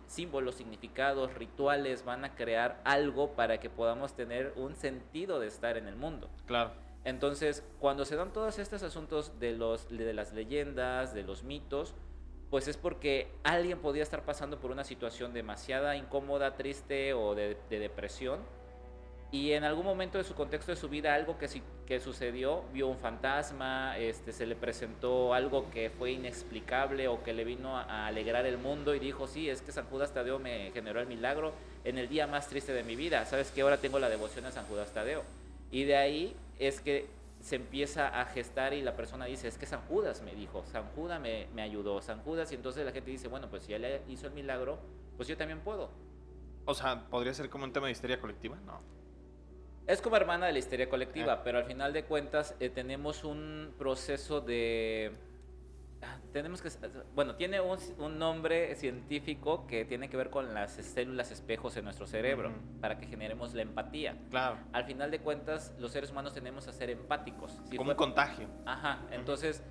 [0.07, 5.77] símbolos, significados, rituales, van a crear algo para que podamos tener un sentido de estar
[5.77, 6.29] en el mundo.
[6.47, 6.73] Claro.
[7.05, 11.95] Entonces, cuando se dan todos estos asuntos de, los, de las leyendas, de los mitos,
[12.51, 17.57] pues es porque alguien podía estar pasando por una situación demasiada incómoda, triste o de,
[17.71, 18.41] de depresión
[19.31, 21.49] y en algún momento de su contexto de su vida algo que,
[21.87, 27.35] que sucedió, vio un fantasma, este, se le presentó algo que fue inexplicable o que
[27.35, 30.71] le vino a, alegrar el mundo y dijo, sí, es que San Judas Tadeo me
[30.73, 31.53] generó el milagro
[31.85, 34.51] en el día más triste de mi vida, sabes que ahora tengo la devoción a
[34.51, 35.23] San Judas Tadeo.
[35.71, 37.07] Y de ahí es que
[37.41, 40.85] se empieza a gestar y la persona dice, es que San Judas me dijo, San
[40.95, 44.01] Judas me, me ayudó, San Judas, y entonces la gente dice, bueno, pues si él
[44.09, 44.79] hizo el milagro,
[45.19, 45.91] pues yo también puedo.
[46.65, 48.57] O sea, ¿podría ser como un tema de histeria colectiva?
[48.65, 48.98] No.
[49.89, 51.41] Es como hermana de la histeria colectiva, ah.
[51.43, 55.13] pero al final de cuentas eh, tenemos un proceso de...
[56.03, 56.69] Ah, tenemos que...
[57.15, 62.07] Bueno, tiene un, nombre científico que tiene que ver con las células espejos en nuestro
[62.07, 64.15] cerebro, para que generemos la empatía.
[64.29, 64.59] Claro.
[64.75, 67.59] Al final de cuentas, los seres humanos tenemos a ser empáticos.
[67.75, 68.47] como un contagio.
[68.67, 69.65] Ajá, entonces...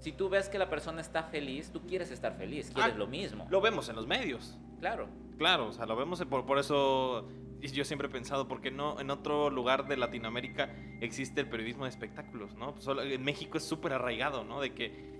[0.00, 3.06] Si tú ves que la persona está feliz, tú quieres estar feliz, quieres ah, lo
[3.06, 3.46] mismo.
[3.50, 4.58] Lo vemos en los medios.
[4.78, 5.08] Claro.
[5.36, 7.28] Claro, o sea, lo vemos por, por eso
[7.60, 11.90] yo siempre he pensado, porque no en otro lugar de Latinoamérica existe el periodismo de
[11.90, 12.74] espectáculos, ¿no?
[12.74, 14.60] Pues en México es súper arraigado, ¿no?
[14.60, 15.10] De que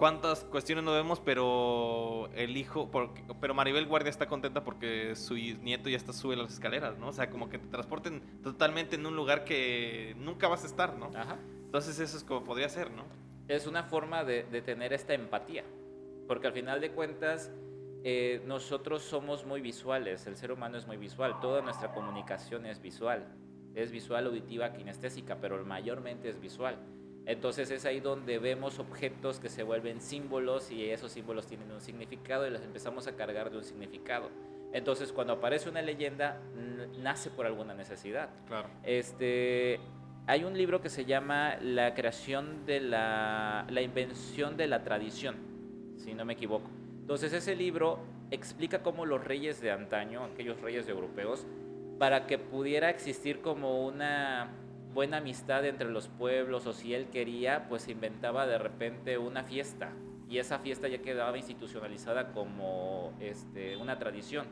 [0.00, 2.90] cuántas cuestiones no vemos, pero el hijo,
[3.38, 7.08] pero Maribel Guardia está contenta porque su nieto ya está sube las escaleras, ¿no?
[7.08, 10.96] O sea, como que te transporten totalmente en un lugar que nunca vas a estar,
[10.96, 11.10] ¿no?
[11.14, 11.38] Ajá.
[11.66, 13.04] Entonces eso es como podría ser, ¿no?
[13.46, 15.64] Es una forma de, de tener esta empatía,
[16.26, 17.50] porque al final de cuentas
[18.02, 22.80] eh, nosotros somos muy visuales, el ser humano es muy visual, toda nuestra comunicación es
[22.80, 23.26] visual,
[23.74, 26.76] es visual, auditiva, kinestésica, pero mayormente es visual.
[27.26, 31.80] Entonces es ahí donde vemos objetos que se vuelven símbolos y esos símbolos tienen un
[31.80, 34.30] significado y los empezamos a cargar de un significado.
[34.72, 36.40] Entonces cuando aparece una leyenda
[36.98, 38.30] nace por alguna necesidad.
[38.46, 38.68] Claro.
[38.82, 39.78] Este,
[40.26, 45.36] hay un libro que se llama La creación de la, la invención de la tradición,
[45.96, 46.70] si no me equivoco.
[47.10, 47.98] Entonces ese libro
[48.30, 51.44] explica cómo los reyes de antaño, aquellos reyes europeos,
[51.98, 54.52] para que pudiera existir como una
[54.94, 59.90] buena amistad entre los pueblos o si él quería, pues inventaba de repente una fiesta
[60.28, 64.46] y esa fiesta ya quedaba institucionalizada como este, una tradición.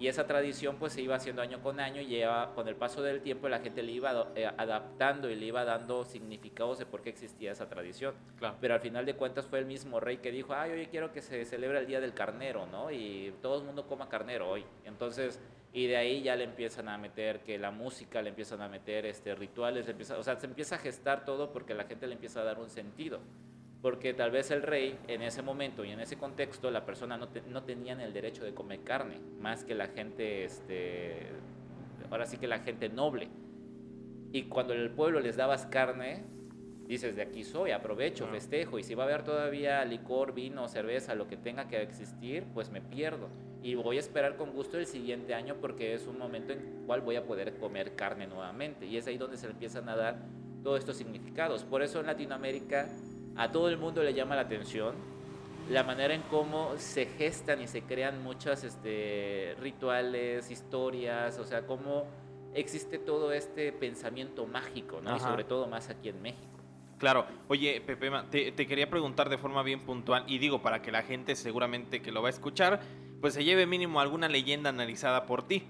[0.00, 2.22] Y esa tradición pues se iba haciendo año con año y
[2.54, 6.04] con el paso del tiempo la gente le iba eh, adaptando y le iba dando
[6.04, 8.14] significados de por qué existía esa tradición.
[8.60, 11.20] Pero al final de cuentas fue el mismo rey que dijo, ay, hoy quiero que
[11.20, 12.92] se celebre el Día del Carnero, ¿no?
[12.92, 14.64] Y todo el mundo coma carnero hoy.
[14.84, 15.40] Entonces,
[15.72, 19.04] y de ahí ya le empiezan a meter que la música, le empiezan a meter
[19.04, 22.14] este, rituales, le empieza, o sea, se empieza a gestar todo porque la gente le
[22.14, 23.18] empieza a dar un sentido
[23.80, 27.28] porque tal vez el rey en ese momento y en ese contexto la persona no,
[27.48, 31.28] no tenían el derecho de comer carne, más que la gente, este,
[32.10, 33.28] ahora sí que la gente noble.
[34.32, 36.24] Y cuando el pueblo les dabas carne,
[36.86, 41.14] dices, de aquí soy, aprovecho, festejo, y si va a haber todavía licor, vino, cerveza,
[41.14, 43.28] lo que tenga que existir, pues me pierdo.
[43.62, 47.00] Y voy a esperar con gusto el siguiente año porque es un momento en cual
[47.00, 48.86] voy a poder comer carne nuevamente.
[48.86, 50.16] Y es ahí donde se empiezan a dar
[50.62, 51.64] todos estos significados.
[51.64, 52.88] Por eso en Latinoamérica
[53.38, 54.94] a todo el mundo le llama la atención
[55.70, 61.66] la manera en cómo se gestan y se crean muchas este, rituales, historias, o sea,
[61.66, 62.06] cómo
[62.54, 65.14] existe todo este pensamiento mágico, ¿no?
[65.16, 66.46] Y sobre todo más aquí en México.
[66.98, 70.90] Claro, oye Pepe, te, te, quería preguntar de forma bien puntual y digo para que
[70.90, 72.80] la gente seguramente que lo va a escuchar,
[73.20, 75.64] pues se lleve mínimo alguna leyenda analizada por ti.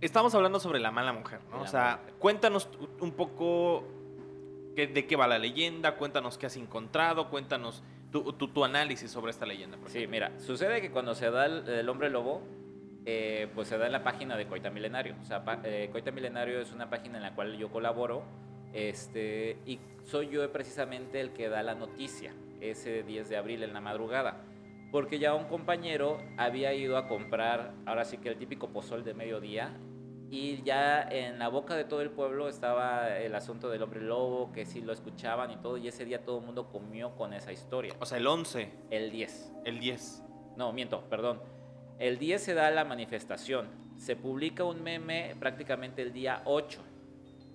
[0.00, 1.62] Estamos hablando sobre la mala mujer, ¿no?
[1.62, 2.68] o sea, cuéntanos
[3.00, 3.84] un poco
[4.74, 5.96] ¿De qué va la leyenda?
[5.96, 9.78] Cuéntanos qué has encontrado, cuéntanos tu, tu, análisis sobre esta leyenda.
[9.86, 12.42] sí, mira, sucede que cuando se da el, hombre lobo,
[13.04, 15.16] eh, pues se da en la página de Coita Milenario.
[15.20, 18.24] O sea, eh, Coita Milenario es una página en la cual yo colaboro
[18.72, 23.72] este, y soy yo precisamente el que da la noticia ese 10 de abril en
[23.72, 24.44] la madrugada.
[24.90, 29.14] Porque ya un compañero había ido a comprar, ahora sí que el típico pozol de
[29.14, 29.76] mediodía,
[30.30, 34.52] y ya en la boca de todo el pueblo estaba el asunto del hombre lobo,
[34.52, 37.52] que sí lo escuchaban y todo, y ese día todo el mundo comió con esa
[37.52, 37.94] historia.
[37.98, 38.70] O sea, el 11.
[38.90, 39.52] El 10.
[39.64, 40.22] El 10.
[40.56, 41.42] No, miento, perdón.
[41.98, 43.68] El 10 se da la manifestación.
[43.96, 46.80] Se publica un meme prácticamente el día 8.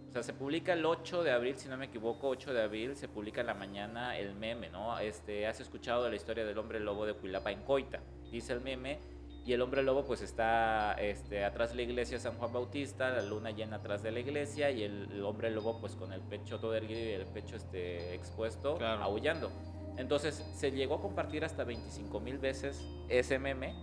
[0.10, 2.96] O sea, se publica el 8 de abril, si no me equivoco, 8 de abril,
[2.98, 5.00] se publica en la mañana el meme, ¿no?
[5.00, 8.02] Este, has escuchado la historia del hombre lobo de Cuilapa en Coita.
[8.30, 9.00] Dice el meme
[9.46, 13.22] y el hombre lobo pues está este, atrás de la iglesia San Juan Bautista, la
[13.22, 16.74] luna llena atrás de la iglesia y el, hombre lobo pues con el pecho todo
[16.74, 19.52] erguido y el pecho este, expuesto, aullando.
[19.98, 23.76] Entonces se llegó a compartir hasta 25 mil veces ese meme.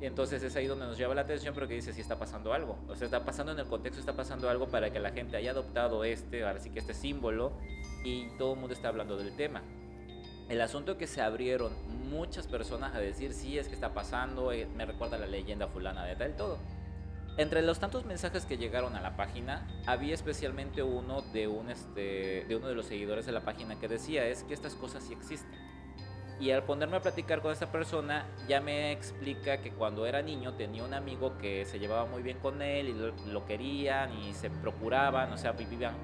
[0.00, 2.52] Y entonces es ahí donde nos llama la atención, pero que dice si está pasando
[2.52, 2.78] algo.
[2.88, 5.50] O sea, está pasando en el contexto, está pasando algo para que la gente haya
[5.50, 7.52] adoptado este, ahora sí que este símbolo,
[8.02, 9.62] y todo el mundo está hablando del tema.
[10.50, 11.72] El asunto que se abrieron
[12.10, 16.04] muchas personas a decir, sí, es que está pasando, eh, me recuerda la leyenda fulana
[16.04, 16.58] de tal, todo.
[17.36, 21.22] Entre los tantos mensajes que llegaron a la página, había especialmente uno
[21.68, 25.04] este, de uno de los seguidores de la página que decía, es que estas cosas
[25.04, 25.56] sí existen.
[26.40, 30.54] Y al ponerme a platicar con esta persona, ya me explica que cuando era niño
[30.54, 34.50] tenía un amigo que se llevaba muy bien con él y lo, querían y se
[34.50, 35.94] procuraban, o sea, vivían,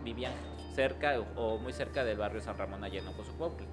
[0.72, 3.66] cerca o muy cerca del barrio San Ramón allá en Ocosopotle.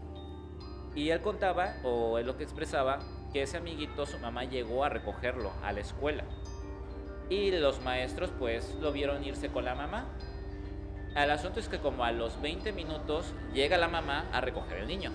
[0.95, 2.99] Y él contaba, o él lo que expresaba,
[3.31, 6.23] que ese amiguito, su mamá llegó a recogerlo a la escuela.
[7.29, 10.05] Y los maestros pues lo vieron irse con la mamá.
[11.15, 14.87] El asunto es que como a los 20 minutos llega la mamá a recoger el
[14.87, 15.11] niño.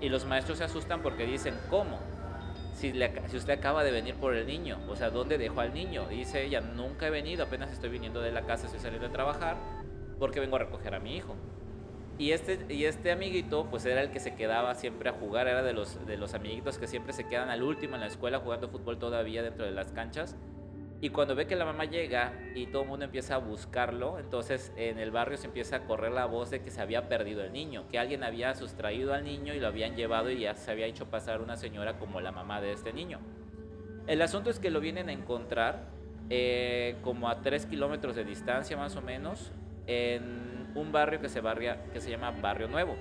[0.00, 1.98] Y los maestros se asustan porque dicen, ¿cómo?
[2.74, 6.08] Si, usted acaba de venir por el niño, o sea, ¿dónde dejó al niño?
[6.08, 9.56] dice ella, nunca he venido, apenas estoy viniendo de la casa, estoy saliendo de trabajar,
[10.18, 11.36] porque vengo a recoger a mi hijo.
[12.16, 15.62] Y este, y este amiguito, pues era el que se quedaba siempre a jugar, era
[15.62, 18.68] de los, de los amiguitos que siempre se quedan al último en la escuela jugando
[18.68, 20.36] fútbol todavía dentro de las canchas.
[21.00, 24.72] Y cuando ve que la mamá llega y todo el mundo empieza a buscarlo, entonces
[24.76, 27.52] en el barrio se empieza a correr la voz de que se había perdido el
[27.52, 30.86] niño, que alguien había sustraído al niño y lo habían llevado y ya se había
[30.86, 33.18] hecho pasar una señora como la mamá de este niño.
[34.06, 35.88] El asunto es que lo vienen a encontrar
[36.30, 39.52] eh, como a 3 kilómetros de distancia más o menos
[39.86, 42.96] en un barrio que se, barria, que se llama Barrio Nuevo.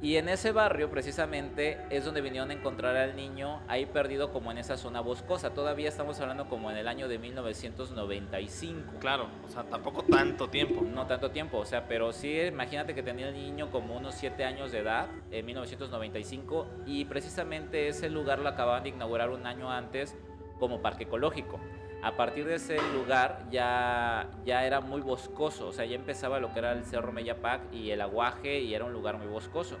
[0.00, 4.52] Y en ese barrio precisamente es donde vinieron a encontrar al niño ahí perdido como
[4.52, 5.54] en esa zona boscosa.
[5.54, 9.00] Todavía estamos hablando como en el año de 1995.
[9.00, 10.82] Claro, o sea, tampoco tanto tiempo.
[10.82, 14.44] No tanto tiempo, o sea, pero sí, imagínate que tenía el niño como unos 7
[14.44, 19.68] años de edad en 1995 y precisamente ese lugar lo acababan de inaugurar un año
[19.68, 20.16] antes
[20.60, 21.58] como parque ecológico.
[22.00, 26.52] A partir de ese lugar ya, ya era muy boscoso, o sea, ya empezaba lo
[26.52, 29.76] que era el Cerro Meyapac y el aguaje y era un lugar muy boscoso.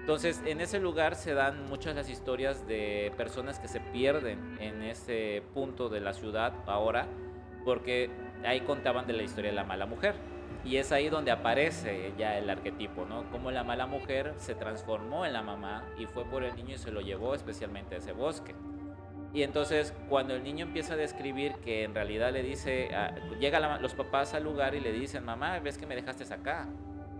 [0.00, 4.82] Entonces, en ese lugar se dan muchas las historias de personas que se pierden en
[4.82, 7.06] ese punto de la ciudad ahora,
[7.64, 8.10] porque
[8.44, 10.14] ahí contaban de la historia de la mala mujer.
[10.64, 13.30] Y es ahí donde aparece ya el arquetipo, ¿no?
[13.30, 16.78] Como la mala mujer se transformó en la mamá y fue por el niño y
[16.78, 18.54] se lo llevó especialmente a ese bosque.
[19.34, 22.88] Y entonces cuando el niño empieza a describir que en realidad le dice,
[23.38, 26.66] llega los papás al lugar y le dicen, mamá, ves que me dejaste acá,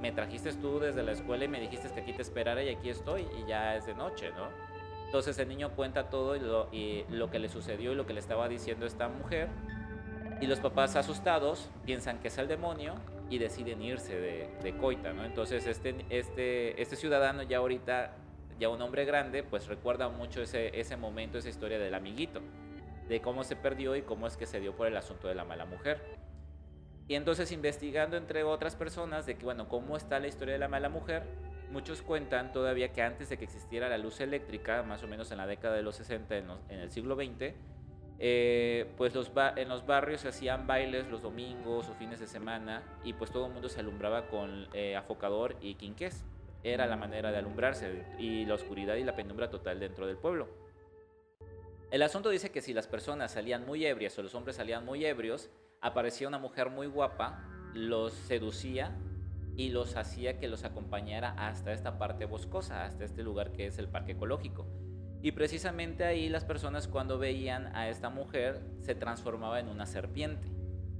[0.00, 2.88] me trajiste tú desde la escuela y me dijiste que aquí te esperara y aquí
[2.88, 4.48] estoy y ya es de noche, ¿no?
[5.06, 8.12] Entonces el niño cuenta todo y lo, y lo que le sucedió y lo que
[8.12, 9.48] le estaba diciendo esta mujer
[10.40, 12.94] y los papás asustados piensan que es el demonio
[13.30, 15.24] y deciden irse de, de coita, ¿no?
[15.24, 18.12] Entonces este, este, este ciudadano ya ahorita
[18.58, 22.40] ya un hombre grande, pues recuerda mucho ese, ese momento, esa historia del amiguito,
[23.08, 25.44] de cómo se perdió y cómo es que se dio por el asunto de la
[25.44, 26.00] mala mujer.
[27.06, 30.68] Y entonces investigando entre otras personas de que, bueno, cómo está la historia de la
[30.68, 31.22] mala mujer,
[31.70, 35.38] muchos cuentan todavía que antes de que existiera la luz eléctrica, más o menos en
[35.38, 37.54] la década de los 60, en, el siglo XX,
[38.18, 42.82] eh, pues los en los barrios se hacían bailes los domingos o fines de semana
[43.04, 46.24] y pues todo el mundo se alumbraba con eh, afocador y quinqués
[46.62, 50.48] era la manera de alumbrarse y la oscuridad y la penumbra total dentro del pueblo.
[51.90, 55.04] El asunto dice que si las personas salían muy ebrias o los hombres salían muy
[55.04, 58.96] ebrios, aparecía una mujer muy guapa, los seducía
[59.56, 63.78] y los hacía que los acompañara hasta esta parte boscosa, hasta este lugar que es
[63.78, 64.66] el parque ecológico.
[65.22, 70.57] Y precisamente ahí las personas cuando veían a esta mujer se transformaba en una serpiente.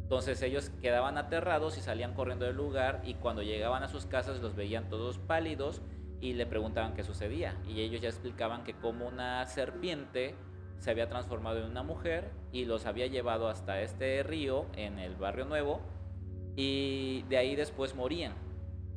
[0.09, 4.41] Entonces ellos quedaban aterrados y salían corriendo del lugar y cuando llegaban a sus casas
[4.41, 5.83] los veían todos pálidos
[6.23, 7.61] y le preguntaban qué sucedía.
[7.69, 10.35] Y ellos ya explicaban que como una serpiente
[10.79, 15.15] se había transformado en una mujer y los había llevado hasta este río en el
[15.15, 15.83] barrio nuevo
[16.57, 18.33] y de ahí después morían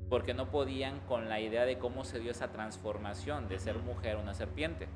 [0.09, 4.15] porque no podían con la idea de cómo se dio esa transformación de ser mujer
[4.15, 4.87] a una serpiente.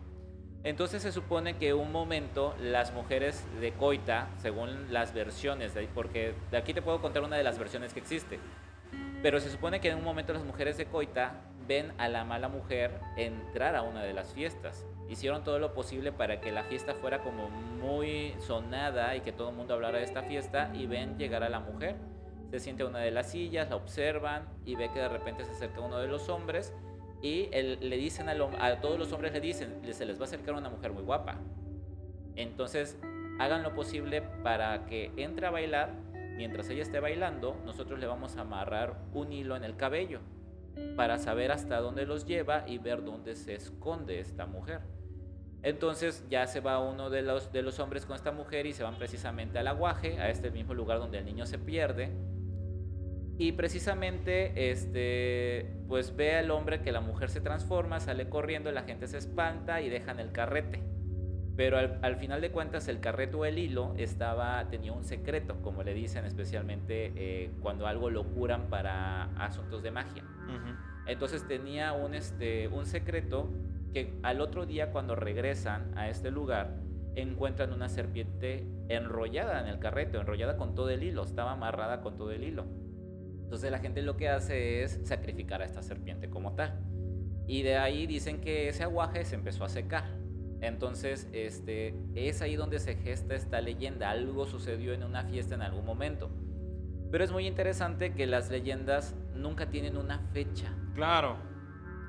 [0.65, 6.57] Entonces se supone que un momento las mujeres de Coita, según las versiones, porque de
[6.57, 8.39] aquí te puedo contar una de las versiones que existe,
[9.21, 11.35] pero se supone que en un momento las mujeres de Coita
[11.67, 14.87] ven a la mala mujer entrar a una de las fiestas.
[15.07, 19.49] Hicieron todo lo posible para que la fiesta fuera como muy sonada y que todo
[19.49, 21.95] el mundo hablara de esta fiesta y ven llegar a la mujer.
[22.49, 25.51] Se siente a una de las sillas, la observan y ve que de repente se
[25.51, 26.73] acerca uno de los hombres
[27.25, 30.69] y le dicen a, todos los hombres, le dicen, se les va a acercar una
[30.69, 31.39] mujer muy guapa.
[32.35, 32.99] Entonces,
[33.39, 35.89] hagan lo posible para que entre a bailar.
[36.37, 40.19] Mientras ella esté bailando, nosotros le vamos a amarrar un hilo en el cabello
[40.95, 44.81] para saber hasta dónde los lleva y ver dónde se esconde esta mujer.
[45.63, 48.83] Entonces ya se va uno de los, de los hombres con esta mujer y se
[48.83, 52.11] van precisamente al aguaje, a este mismo lugar donde el niño se pierde.
[53.37, 58.83] Y precisamente, este, pues ve al hombre que la mujer se transforma, sale corriendo, la
[58.83, 60.81] gente se espanta y dejan el carrete.
[61.57, 65.83] Pero al, final de cuentas el carrete o el hilo estaba, tenía un secreto, como
[65.83, 70.23] le dicen especialmente eh, cuando algo lo curan para asuntos de magia.
[71.07, 73.49] Entonces tenía un, este, un secreto
[73.93, 76.75] que al otro día cuando regresan a este lugar
[77.15, 82.17] encuentran una serpiente enrollada en el carrete, enrollada con todo el hilo, estaba amarrada con
[82.17, 82.65] todo el hilo.
[83.45, 86.79] Entonces la gente lo que hace es sacrificar a esta serpiente como tal.
[87.45, 90.03] Y de ahí dicen que ese aguaje se empezó a secar.
[90.61, 94.09] Entonces, este, es ahí donde se gesta esta leyenda.
[94.09, 96.31] Algo sucedió en una fiesta en algún momento.
[97.11, 100.73] Pero es muy interesante que las leyendas nunca tienen una fecha.
[100.95, 101.37] Claro.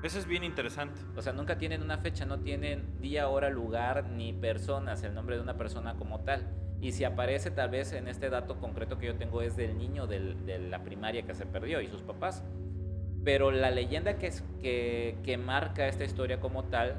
[0.01, 0.99] Eso es bien interesante.
[1.15, 5.35] O sea, nunca tienen una fecha, no tienen día, hora, lugar, ni personas, el nombre
[5.35, 6.47] de una persona como tal.
[6.79, 10.05] Y si aparece tal vez en este dato concreto que yo tengo es del niño
[10.07, 12.43] de la primaria que se perdió y sus papás.
[13.23, 16.95] Pero la leyenda que, que, que marca esta historia como tal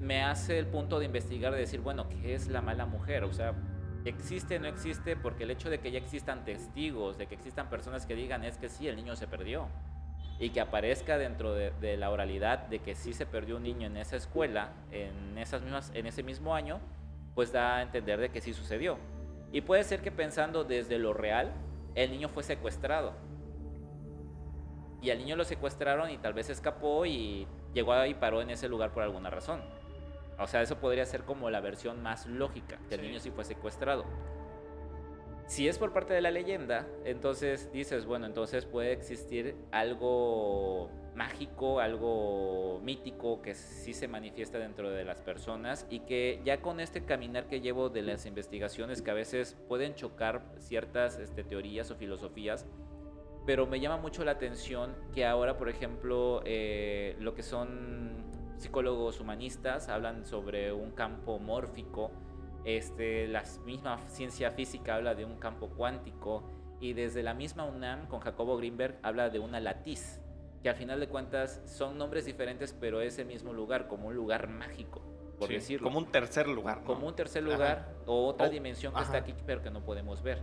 [0.00, 3.24] me hace el punto de investigar, de decir, bueno, ¿qué es la mala mujer?
[3.24, 3.54] O sea,
[4.04, 5.16] ¿existe o no existe?
[5.16, 8.56] Porque el hecho de que ya existan testigos, de que existan personas que digan es
[8.56, 9.68] que sí, el niño se perdió
[10.38, 13.96] y que aparezca dentro de, la oralidad de que sí se perdió un niño en
[13.96, 16.78] esa escuela, en, esas mismas, en ese mismo año,
[17.36, 18.96] pues da a entender de que sí sucedió.
[19.52, 21.52] Y puede ser que pensando desde lo real,
[21.94, 23.12] el niño fue secuestrado.
[25.02, 28.48] Y al niño lo secuestraron y tal vez escapó y llegó ahí y paró en
[28.48, 29.60] ese lugar por alguna razón.
[30.38, 33.44] O sea, eso podría ser como la versión más lógica, que el niño sí fue
[33.44, 34.06] secuestrado.
[35.46, 41.80] Si es por parte de la leyenda, entonces dices, bueno, entonces puede existir algo mágico,
[41.80, 47.04] algo mítico que sí se manifiesta dentro de las personas y que ya con este
[47.04, 51.96] caminar que llevo de las investigaciones que a veces pueden chocar ciertas este, teorías o
[51.96, 52.66] filosofías,
[53.46, 58.26] pero me llama mucho la atención que ahora, por ejemplo, eh, lo que son
[58.58, 62.10] psicólogos humanistas hablan sobre un campo mórfico
[62.66, 66.42] este, la misma ciencia física habla de un campo cuántico
[66.80, 70.20] y desde la misma UNAM con Jacobo Greenberg habla de una latiz,
[70.66, 74.16] que al final de cuentas son nombres diferentes, pero es el mismo lugar, como un
[74.16, 75.00] lugar mágico,
[75.38, 75.86] por decirlo.
[75.86, 76.82] Como un tercer lugar.
[76.82, 80.42] Como un tercer lugar o otra dimensión que está aquí, pero que no podemos ver.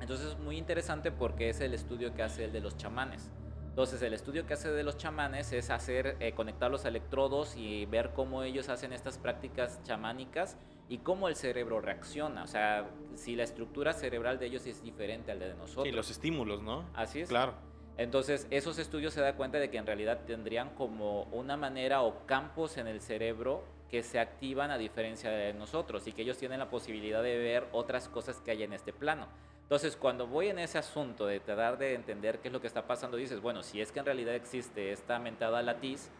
[0.00, 3.28] Entonces es muy interesante porque es el estudio que hace el de los chamanes.
[3.70, 7.86] Entonces el estudio que hace de los chamanes es hacer, eh, conectar los electrodos y
[7.86, 10.56] ver cómo ellos hacen estas prácticas chamánicas
[10.88, 12.44] y cómo el cerebro reacciona.
[12.44, 15.86] O sea, si la estructura cerebral de ellos es diferente al de nosotros.
[15.88, 16.88] Sí, los estímulos, ¿no?
[16.94, 17.28] Así es.
[17.28, 17.73] Claro.
[17.96, 22.26] Entonces, esos estudios se dan cuenta de que en realidad tendrían como una manera o
[22.26, 26.58] campos en el cerebro que se activan a diferencia de nosotros y que ellos tienen
[26.58, 29.28] la posibilidad de ver otras cosas que hay en este plano.
[29.62, 32.86] Entonces, cuando voy en ese asunto de tratar de entender qué es lo que está
[32.86, 36.10] pasando, dices, bueno, si es que en realidad existe esta mentada latiz,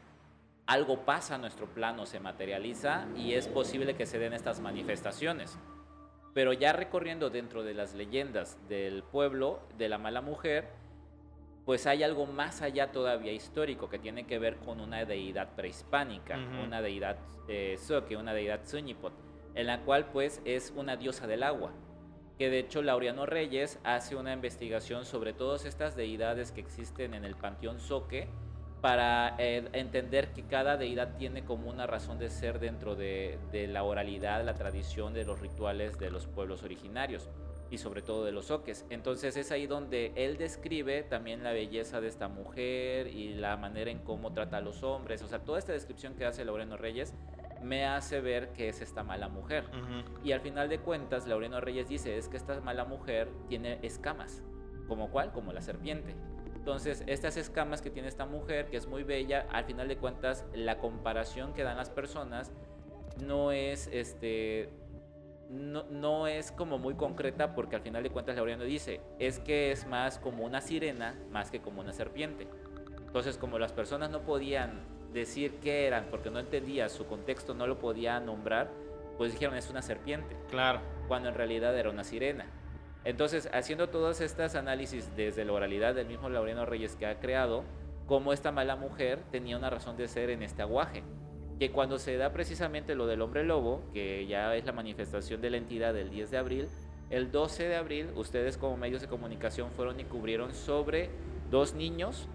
[0.66, 5.58] algo pasa, nuestro plano se materializa y es posible que se den estas manifestaciones.
[6.32, 10.68] Pero ya recorriendo dentro de las leyendas del pueblo, de la mala mujer,
[11.64, 16.38] pues hay algo más allá todavía histórico que tiene que ver con una deidad prehispánica,
[16.62, 17.16] una deidad
[17.48, 19.12] eh, Soque, una deidad Suñipot,
[19.54, 21.72] en la cual pues es una diosa del agua.
[22.38, 27.24] Que de hecho Laureano Reyes hace una investigación sobre todas estas deidades que existen en
[27.24, 28.28] el panteón Soque
[28.84, 33.38] para eh, entender que cada deidad tiene como una razón de ser dentro de,
[33.70, 37.30] la oralidad, la tradición de los rituales de los pueblos originarios
[37.70, 38.84] y sobre todo de los oques.
[38.90, 43.90] Entonces es ahí donde él describe también la belleza de esta mujer y la manera
[43.90, 45.22] en cómo trata a los hombres.
[45.22, 47.14] O sea, toda esta descripción que hace Laureno Reyes
[47.62, 49.64] me hace ver que es esta mala mujer.
[50.22, 54.42] Y al final de cuentas, Laureno Reyes dice, es que esta mala mujer tiene escamas.
[54.86, 55.32] ¿Como cuál?
[55.32, 56.14] Como la serpiente.
[56.54, 60.46] Entonces, estas escamas que tiene esta mujer, que es muy bella, al final de cuentas,
[60.54, 62.52] la comparación que dan las personas
[63.22, 64.70] no es este.
[65.50, 69.86] No, es como muy concreta porque al final de cuentas Laureano dice, es que es
[69.86, 72.48] más como una sirena más que como una serpiente.
[73.06, 74.82] Entonces como las personas no podían
[75.12, 78.70] decir qué eran porque no entendía su contexto, no lo podían nombrar,
[79.16, 80.36] pues dijeron es una serpiente.
[80.50, 80.80] Claro.
[81.06, 82.46] Cuando en realidad era una sirena.
[83.04, 87.64] Entonces, haciendo todos estos análisis desde la oralidad del mismo Laureano Reyes que ha creado,
[88.06, 91.02] cómo esta mala mujer tenía una razón de ser en este aguaje.
[91.58, 95.50] Que cuando se da precisamente lo del hombre lobo, que ya es la manifestación de
[95.50, 96.68] la entidad del 10 de abril,
[97.10, 101.10] el 12 de abril ustedes como medios de comunicación fueron y cubrieron sobre
[101.50, 102.28] dos niños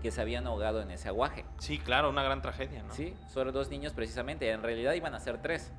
[0.00, 1.44] que se habían ahogado en ese aguaje.
[1.58, 2.94] Sí, claro, una gran tragedia, ¿no?
[2.94, 4.50] Sí, sobre dos niños precisamente.
[4.50, 5.72] En realidad iban a ser tres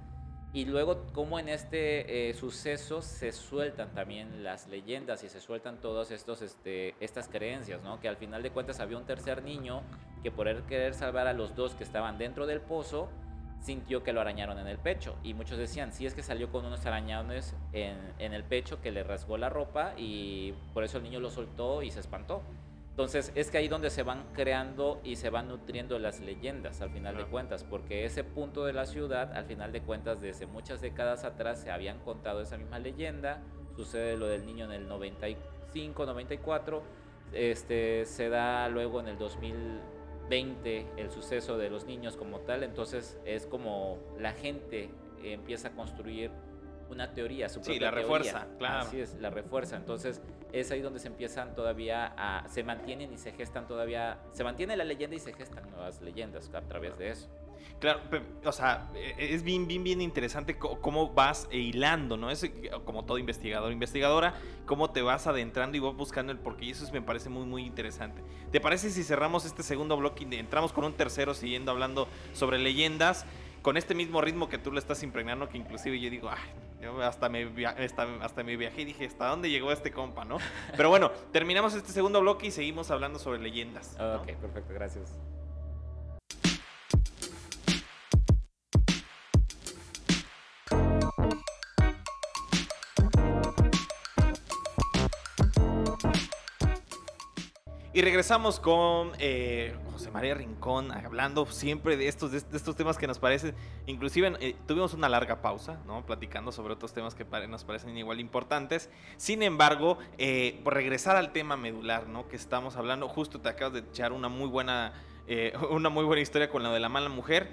[0.53, 5.79] Y luego, como en este eh, suceso se sueltan también las leyendas y se sueltan
[5.79, 8.01] todas estos, este, estas creencias, ¿no?
[8.01, 9.81] Que al final de cuentas había un tercer niño
[10.23, 13.07] que por querer salvar a los dos que estaban dentro del pozo,
[13.61, 15.15] sintió que lo arañaron en el pecho.
[15.23, 18.91] Y muchos decían, sí es que salió con unos arañones en, en el pecho que
[18.91, 22.41] le rasgó la ropa y por eso el niño lo soltó y se espantó.
[22.91, 26.89] Entonces es que ahí donde se van creando y se van nutriendo las leyendas al
[26.89, 30.81] final de cuentas, porque ese punto de la ciudad, al final de cuentas, desde muchas
[30.81, 33.41] décadas atrás se habían contado esa misma leyenda,
[33.77, 36.83] sucede lo del niño en el 95, 94,
[37.31, 43.17] este, se da luego en el 2020 el suceso de los niños como tal, entonces
[43.23, 44.89] es como la gente
[45.23, 46.29] empieza a construir
[46.91, 48.87] una teoría, su propia Sí, la refuerza, claro.
[48.87, 49.77] Así es, la refuerza.
[49.77, 50.21] Entonces,
[50.51, 52.47] es ahí donde se empiezan todavía a.
[52.49, 54.19] se mantienen y se gestan todavía.
[54.33, 57.29] se mantiene la leyenda y se gestan nuevas leyendas a través de eso.
[57.79, 58.01] Claro,
[58.43, 62.29] o sea, e, es bien, bien, bien interesante cómo vas hilando, ¿no?
[62.29, 62.45] Es
[62.85, 64.35] como todo investigador, investigadora,
[64.65, 66.65] cómo te vas adentrando y vas buscando el porqué.
[66.65, 68.21] Y eso me parece muy, muy interesante.
[68.51, 72.59] ¿Te parece si cerramos este segundo bloque y entramos con un tercero siguiendo hablando sobre
[72.59, 73.25] leyendas?
[73.61, 77.29] Con este mismo ritmo que tú le estás impregnando, que inclusive yo digo, ay, hasta
[77.29, 80.37] me, hasta, hasta me viajé y dije, ¿hasta dónde llegó este compa, no?
[80.75, 83.95] Pero bueno, terminamos este segundo bloque y seguimos hablando sobre leyendas.
[83.99, 85.17] Ok, perfecto, gracias.
[98.01, 103.19] Regresamos con eh, José María Rincón, hablando siempre de estos, de estos temas que nos
[103.19, 103.53] parecen,
[103.85, 106.03] inclusive eh, tuvimos una larga pausa, ¿no?
[106.03, 108.89] Platicando sobre otros temas que nos parecen igual importantes.
[109.17, 112.27] Sin embargo, eh, por regresar al tema medular, ¿no?
[112.27, 114.93] Que estamos hablando, justo te acabas de echar una muy buena,
[115.69, 117.51] una muy buena historia con lo de la mala mujer,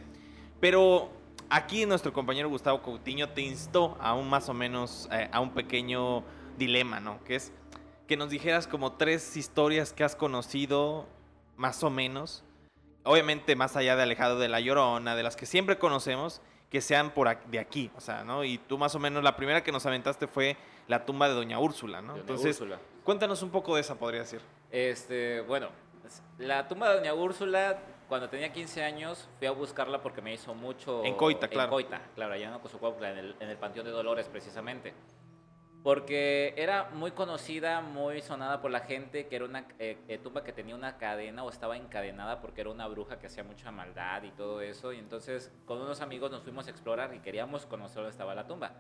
[0.60, 1.10] pero
[1.50, 6.24] aquí nuestro compañero Gustavo Coutinho te instó a un más o menos, a un pequeño
[6.56, 7.22] dilema, ¿no?
[7.24, 7.52] Que es
[8.08, 11.06] que nos dijeras como tres historias que has conocido,
[11.56, 12.42] más o menos.
[13.04, 16.40] Obviamente más allá de Alejado de la Llorona, de las que siempre conocemos,
[16.70, 18.44] que sean por de aquí, o sea, ¿no?
[18.44, 20.56] Y tú más o menos, la primera que nos aventaste fue
[20.88, 22.16] la tumba de Doña Úrsula, ¿no?
[22.16, 22.62] Entonces,
[23.04, 24.40] cuéntanos un poco de esa, podría decir.
[24.70, 25.68] Este, bueno,
[26.38, 27.78] la tumba de Doña Úrsula,
[28.08, 31.04] cuando tenía 15 años, fui a buscarla porque me hizo mucho...
[31.04, 31.68] En Coita, claro.
[31.68, 34.94] En Coita, claro, allá en en el, en el Panteón de Dolores, precisamente
[35.82, 40.42] porque era muy conocida, muy sonada por la gente, que era una eh, eh, tumba
[40.42, 44.22] que tenía una cadena o estaba encadenada porque era una bruja que hacía mucha maldad
[44.24, 44.92] y todo eso.
[44.92, 48.46] Y entonces con unos amigos nos fuimos a explorar y queríamos conocer dónde estaba la
[48.46, 48.72] tumba.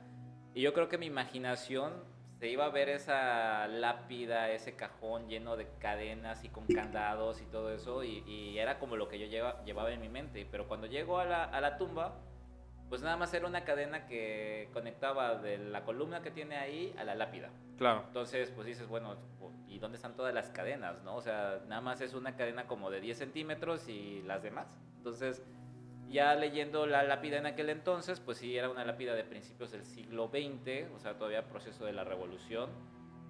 [0.54, 1.92] Y yo creo que mi imaginación
[2.40, 7.46] se iba a ver esa lápida, ese cajón lleno de cadenas y con candados y
[7.46, 8.02] todo eso.
[8.04, 9.26] Y, era como lo que yo
[9.64, 10.46] llevaba en mi mente.
[10.50, 12.16] Pero cuando llego a la, a la tumba
[12.88, 17.04] pues nada más era una cadena que conectaba de la columna que tiene ahí a
[17.04, 17.50] la lápida.
[17.76, 18.04] Claro.
[18.06, 19.16] Entonces, pues dices, bueno,
[19.66, 21.16] ¿y dónde están todas las cadenas, no?
[21.16, 24.74] O sea, nada más es una cadena como de 10 centímetros y las demás.
[24.96, 25.42] Entonces,
[26.08, 29.84] ya leyendo la lápida en aquel entonces, pues sí, era una lápida de principios del
[29.84, 32.70] siglo XX, o sea, todavía proceso de la revolución,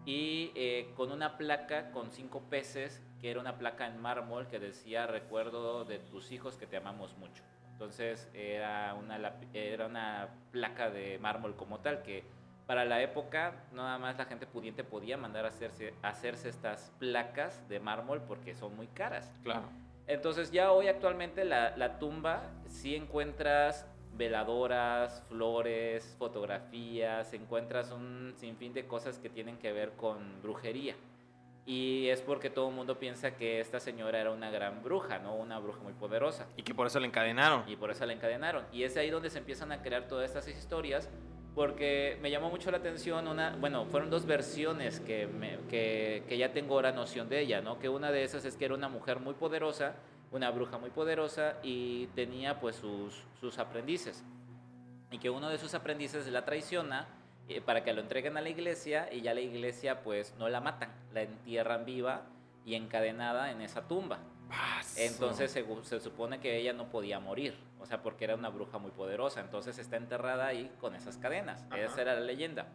[0.07, 4.61] y eh, con una placa con cinco peces, que era una placa en mármol que
[4.61, 7.43] decía, recuerdo de tus hijos que te amamos mucho.
[7.79, 12.25] Entonces era una, era una placa de mármol como tal que
[12.67, 17.69] para la época nada más la gente pudiente podía mandar a hacerse, hacerse estas placas
[17.69, 19.33] de mármol porque son muy caras.
[19.45, 19.69] Claro.
[20.09, 28.75] Entonces ya hoy actualmente la, la tumba sí encuentras veladoras, flores, fotografías, encuentras un sinfín
[28.75, 30.97] de cosas que tienen que ver con brujería.
[31.69, 35.35] Y es porque todo el mundo piensa que esta señora era una gran bruja, ¿no?
[35.35, 36.47] Una bruja muy poderosa.
[36.57, 37.63] Y que por eso la encadenaron.
[37.69, 38.65] Y por eso la encadenaron.
[38.73, 41.11] Y es ahí donde se empiezan a crear todas estas historias,
[41.55, 46.39] porque me llamó mucho la atención una, bueno, fueron dos versiones que, me, que, que
[46.39, 47.79] ya tengo ahora noción de ella, ¿no?
[47.79, 49.95] Que una de esas es que era una mujer muy poderosa,
[50.33, 54.25] una bruja muy poderosa y tenía pues sus, sus aprendices.
[55.11, 57.09] Y que uno de sus aprendices la traiciona
[57.49, 60.61] eh, para que lo entreguen a la iglesia y ya la iglesia pues no la
[60.61, 62.23] matan, la entierran viva
[62.65, 64.19] y encadenada en esa tumba.
[64.97, 68.79] Entonces se, se, supone que ella no podía morir, o sea, porque era una bruja
[68.79, 71.65] muy poderosa, entonces está enterrada ahí con esas cadenas.
[71.77, 72.67] Esa era la leyenda.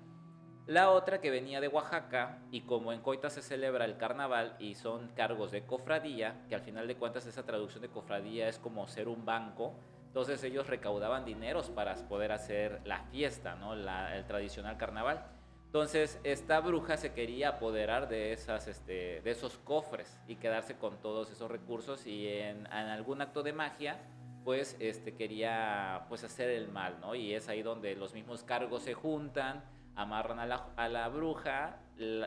[0.65, 4.76] La otra que venía de Oaxaca y como en Coita se celebra el carnaval y
[4.76, 8.88] son cargos de cofradía, que al final de cuentas esa traducción de cofradía es como
[8.88, 9.74] ser un banco,
[10.14, 13.74] entonces ellos recaudaban dineros para poder hacer la fiesta, ¿no?
[13.74, 15.26] el tradicional carnaval.
[15.66, 21.49] Entonces esta bruja se quería apoderar este, de esos cofres y quedarse con todos esos
[21.49, 23.97] recursos y en, algún acto de magia
[24.43, 27.16] pues este, quería pues hacer el mal, ¿no?
[27.16, 29.64] Y es ahí donde los mismos cargos se juntan,
[29.95, 31.77] amarran a la, a la bruja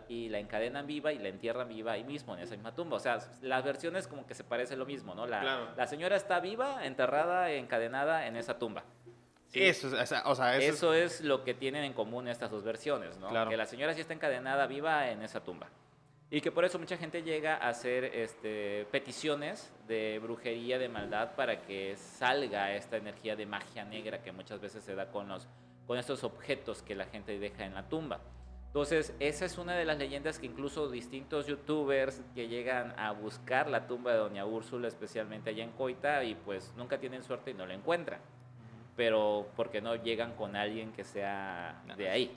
[0.08, 2.96] y la encadenan viva y la entierran viva ahí mismo, en esa misma tumba.
[2.96, 5.26] O sea, las versiones como que se parece lo mismo, ¿no?
[5.26, 8.84] La, la señora está viva, enterrada, encadenada en esa tumba.
[9.52, 9.88] Eso,
[10.24, 11.22] o sea, eso, es...
[11.22, 13.48] lo que tienen en común estas dos versiones, ¿no?
[13.48, 15.68] Que la señora sí está encadenada viva en esa tumba.
[16.28, 21.36] Y que por eso mucha gente llega a hacer este, peticiones de brujería, de maldad,
[21.36, 25.46] para que salga esta energía de magia negra que muchas veces se da con, los,
[25.87, 28.20] con estos objetos que la gente deja en la tumba.
[28.66, 33.70] Entonces, esa es una de las leyendas que incluso distintos youtubers que llegan a buscar
[33.70, 37.55] la tumba de Doña Úrsula, especialmente allá en Coita, y pues nunca tienen suerte y
[37.55, 38.20] no la encuentran
[38.97, 42.34] pero porque no llegan con alguien que sea de ahí.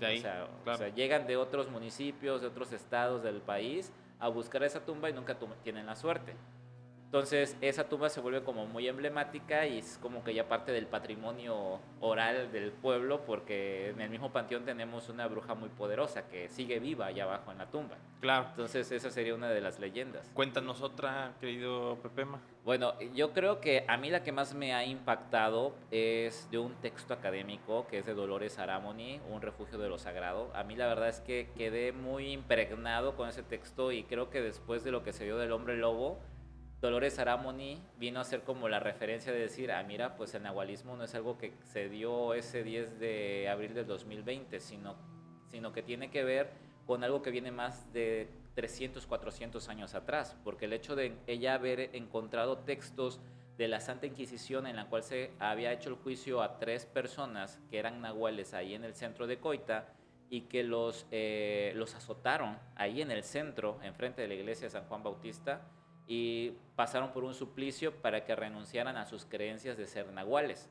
[0.66, 5.10] o, sea, llegan de otros municipios, de otros estados del país a buscar esa tumba
[5.10, 6.34] y nunca tienen la suerte.
[7.10, 10.86] Entonces esa tumba se vuelve como muy emblemática y es como que ya parte del
[10.86, 16.50] patrimonio oral del pueblo porque en el mismo panteón tenemos una bruja muy poderosa que
[16.50, 17.98] sigue viva allá abajo en la tumba.
[18.22, 18.50] Claro.
[18.52, 20.30] Entonces esa sería una de las leyendas.
[20.36, 22.42] Cuéntanos otra, querido Pepema.
[22.64, 26.76] Bueno, yo creo que a mí la que más me ha impactado es de un
[26.76, 30.52] texto académico que es de Dolores Aramoni, Un refugio de lo sagrado.
[30.54, 34.44] A mí la verdad es que quedé muy impregnado con ese texto y creo que
[34.44, 36.20] después de lo que se dio del hombre lobo,
[36.82, 40.96] Dolores Aramoni vino a ser como la referencia de decir, ah, mira, pues el nahualismo
[40.96, 44.96] no es algo que se dio ese 10 de abril del 2020, sino,
[45.52, 46.52] sino que tiene que ver
[46.88, 51.56] con algo que viene más de 300, 400 años atrás, porque el hecho de ella
[51.56, 53.20] haber encontrado textos
[53.58, 57.60] de la Santa Inquisición en la cual se había hecho el juicio a tres personas
[57.70, 59.94] que eran nahuales ahí en el centro de Coita
[60.30, 64.72] y que los, eh, los azotaron ahí en el centro, enfrente de la iglesia de
[64.72, 65.62] San Juan Bautista,
[66.10, 70.68] y pasaron por un suplicio para que renunciaran a sus creencias de ser nahuales.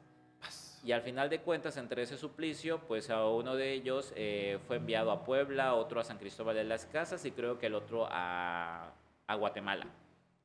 [0.83, 4.77] Y al final de cuentas, entre ese suplicio, pues a uno de ellos eh, fue
[4.77, 8.09] enviado a Puebla, otro a San Cristóbal de las Casas y creo que el otro
[8.11, 8.93] a,
[9.29, 9.87] a Guatemala.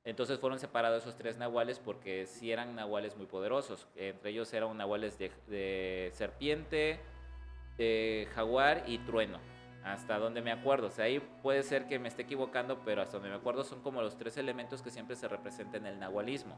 [0.04, 3.88] Entonces fueron separados esos tres nahuales porque sí eran nahuales muy poderosos.
[3.96, 7.00] Entre ellos eran nahuales de, de serpiente,
[7.78, 9.40] de jaguar y trueno
[9.84, 10.88] hasta donde me acuerdo.
[10.88, 13.82] O sea, ahí puede ser que me esté equivocando, pero hasta donde me acuerdo son
[13.82, 16.58] como los tres elementos que siempre se representan en el nahualismo.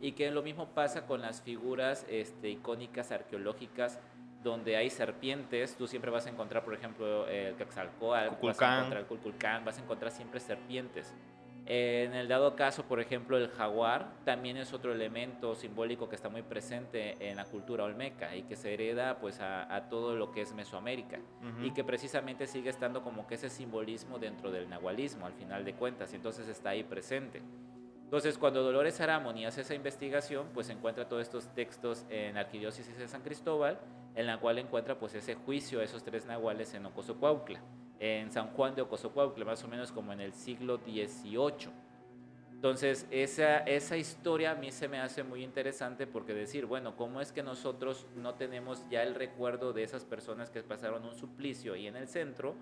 [0.00, 4.00] Y que lo mismo pasa con las figuras este, icónicas arqueológicas
[4.42, 9.00] donde hay serpientes, tú siempre vas a encontrar, por ejemplo, el Quetzalcóatl, vas a encontrar
[9.00, 11.14] el Culculcán, vas a encontrar siempre serpientes.
[11.66, 16.28] En el dado caso, por ejemplo, el jaguar también es otro elemento simbólico que está
[16.28, 20.42] muy presente en la cultura olmeca y que se hereda pues a, todo lo que
[20.42, 21.20] es Mesoamérica
[21.62, 25.74] y que precisamente sigue estando como que ese simbolismo dentro del nahualismo al final de
[25.74, 27.40] cuentas, y entonces está ahí presente.
[28.02, 32.98] Entonces, cuando Dolores Aramoni hace esa investigación, pues encuentra todos estos textos en la Arquidiócesis
[32.98, 33.80] de San Cristóbal,
[34.14, 37.60] en la cual encuentra pues ese juicio a esos tres nahuales en Ocosocuautla
[37.98, 41.70] en San Juan de Ocosocuautle, más o menos como en el siglo XVIII.
[42.64, 47.20] Entonces, esa, esa historia a mí se me hace muy interesante porque decir, bueno, ¿cómo
[47.20, 51.74] es que nosotros no tenemos ya el recuerdo de esas personas que pasaron un suplicio
[51.74, 52.54] ahí en el centro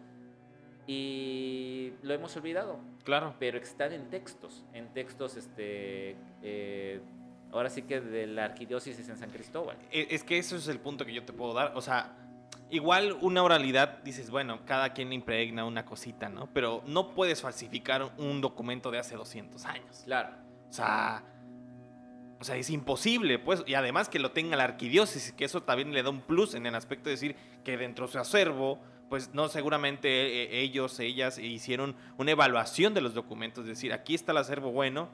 [0.89, 2.81] y lo hemos olvidado?
[3.05, 3.37] Claro.
[3.39, 7.01] Pero están en textos, en textos, este, eh,
[7.53, 9.77] ahora sí que de la arquidiócesis en San Cristóbal.
[9.93, 11.77] E, es que eso es el punto que yo te puedo dar.
[11.77, 12.17] O sea,
[12.73, 16.49] igual una oralidad, dices, bueno, cada quien impregna una cosita, ¿no?
[16.53, 20.03] Pero no puedes falsificar un documento de hace 200 años.
[20.05, 20.31] Claro.
[20.71, 21.23] O sea,
[22.41, 25.93] o sea, es imposible, pues, y además que lo tenga la arquidiócesis, que eso también
[25.93, 29.35] le da un plus en el aspecto de decir que dentro de su acervo, pues
[29.35, 34.33] no seguramente eh, ellos, ellas hicieron una evaluación de los documentos, es decir, aquí está
[34.33, 35.11] el acervo bueno,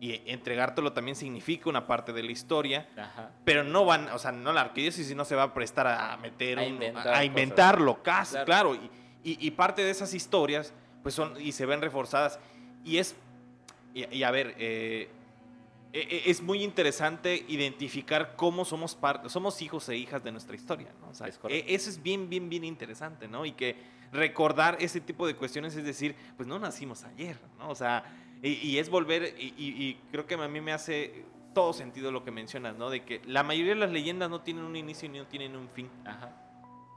[0.00, 2.88] y entregártelo también significa una parte de la historia,
[3.44, 6.58] pero no van, o sea, no la arquidiócesis no se va a prestar a meter,
[6.58, 8.78] a, inventarlo, casi, claro,
[9.24, 10.72] y, parte de esas historias,
[11.02, 12.38] pues son, y se ven reforzadas,
[12.84, 13.16] y es,
[13.92, 15.08] y, a ver, eh,
[15.92, 20.54] e, e, es muy interesante identificar cómo somos parte, somos hijos e hijas de nuestra
[20.54, 21.08] historia, ¿no?
[21.08, 23.44] O sea, e, eso es bien, bien, bien interesante, ¿no?
[23.44, 23.74] Y que
[24.12, 27.68] recordar ese tipo de cuestiones es decir, pues no nacimos ayer, ¿no?
[27.70, 28.04] O sea,
[28.42, 31.24] y, es volver, y, creo que a mí me hace
[31.54, 32.90] todo sentido lo que mencionas, ¿no?
[32.90, 35.68] De que la mayoría de las leyendas no tienen un inicio ni no tienen un
[35.68, 35.90] fin.
[36.04, 36.30] Ajá.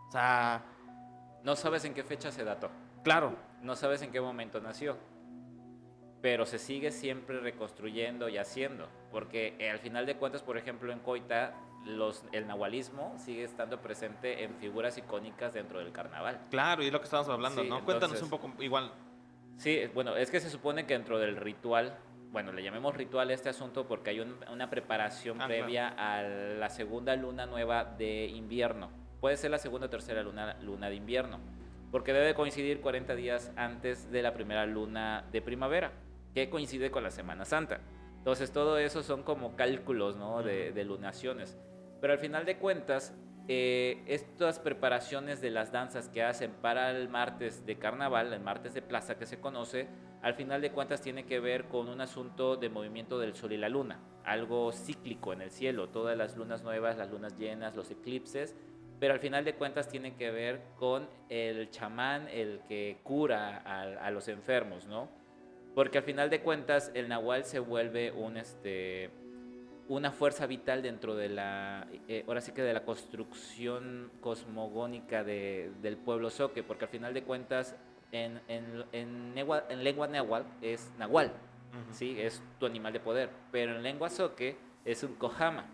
[0.08, 0.66] O sea...
[1.44, 2.70] No sabes en qué fecha se dató.
[3.04, 3.36] Claro.
[3.64, 4.98] No sabes en qué momento nació.
[6.22, 8.88] Pero se sigue siempre reconstruyendo y haciendo.
[9.12, 13.82] Porque eh, al final de cuentas, por ejemplo, en Coita, los, el nahualismo sigue estando
[13.82, 16.40] presente en figuras icónicas dentro del carnaval.
[16.52, 17.84] Claro, y es lo que estamos hablando, ¿no?
[17.84, 18.92] Cuéntanos un poco, igual,
[19.62, 21.96] Sí, bueno, es que se supone que dentro del ritual
[22.32, 26.70] bueno, le llamemos ritual a este asunto porque hay una preparación Ah, previa a la
[26.70, 28.90] segunda luna nueva de invierno.
[29.20, 31.40] Puede ser la segunda o tercera luna, luna de invierno,
[31.92, 35.92] porque debe coincidir 40 días antes de la primera luna de primavera,
[36.34, 37.82] que coincide con la Semana Santa.
[38.18, 40.42] Entonces, todo eso son como cálculos ¿no?
[40.42, 41.56] de, de lunaciones.
[42.00, 43.14] Pero al final de cuentas,
[43.54, 48.74] eh, estas preparaciones de las danzas que hacen para el martes de carnaval, el martes
[48.74, 49.90] de plaza que se conoce,
[50.22, 53.58] al final de cuentas tiene que ver con un asunto de movimiento del sol y
[53.58, 57.92] la luna, algo cíclico en el cielo, todas las lunas nuevas, las lunas llenas, los
[57.92, 58.56] eclipses,
[59.02, 63.82] pero al final de cuentas tiene que ver con el chamán, el que cura a,
[63.82, 65.10] a los enfermos, ¿no?
[65.76, 69.10] Porque al final de cuentas el nahual se vuelve un este
[69.92, 75.70] una fuerza vital dentro de la, eh, ahora sí que de la construcción cosmogónica de,
[75.82, 77.76] del pueblo Soque, porque al final de cuentas
[78.14, 81.34] en, en, en, en lengua náhuatl es nahual.
[81.92, 82.16] ¿sí?
[82.20, 85.66] es tu animal de poder, pero en lengua Soque es un kohama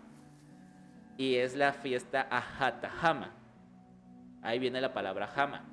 [1.16, 3.32] y es la fiesta Ahatahama.
[4.42, 5.64] Ahí viene la palabra jama.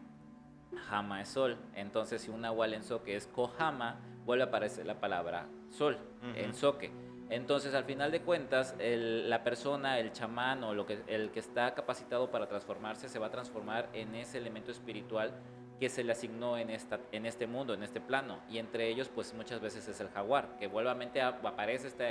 [0.88, 1.58] Jama es sol.
[1.74, 5.98] Entonces, si un nahual en soque es kohama, vuelve a aparecer la palabra sol
[6.36, 6.92] en soque.
[7.30, 11.40] Entonces, al final de cuentas, el- la persona, el chamán o lo que, el que
[11.40, 15.32] está capacitado para transformarse, se va a transformar en ese elemento espiritual
[15.80, 18.40] que se le asignó en, esta, en este mundo, en este plano.
[18.50, 22.06] Y entre ellos, pues muchas veces es el jaguar, que vuelvamente aparece esta,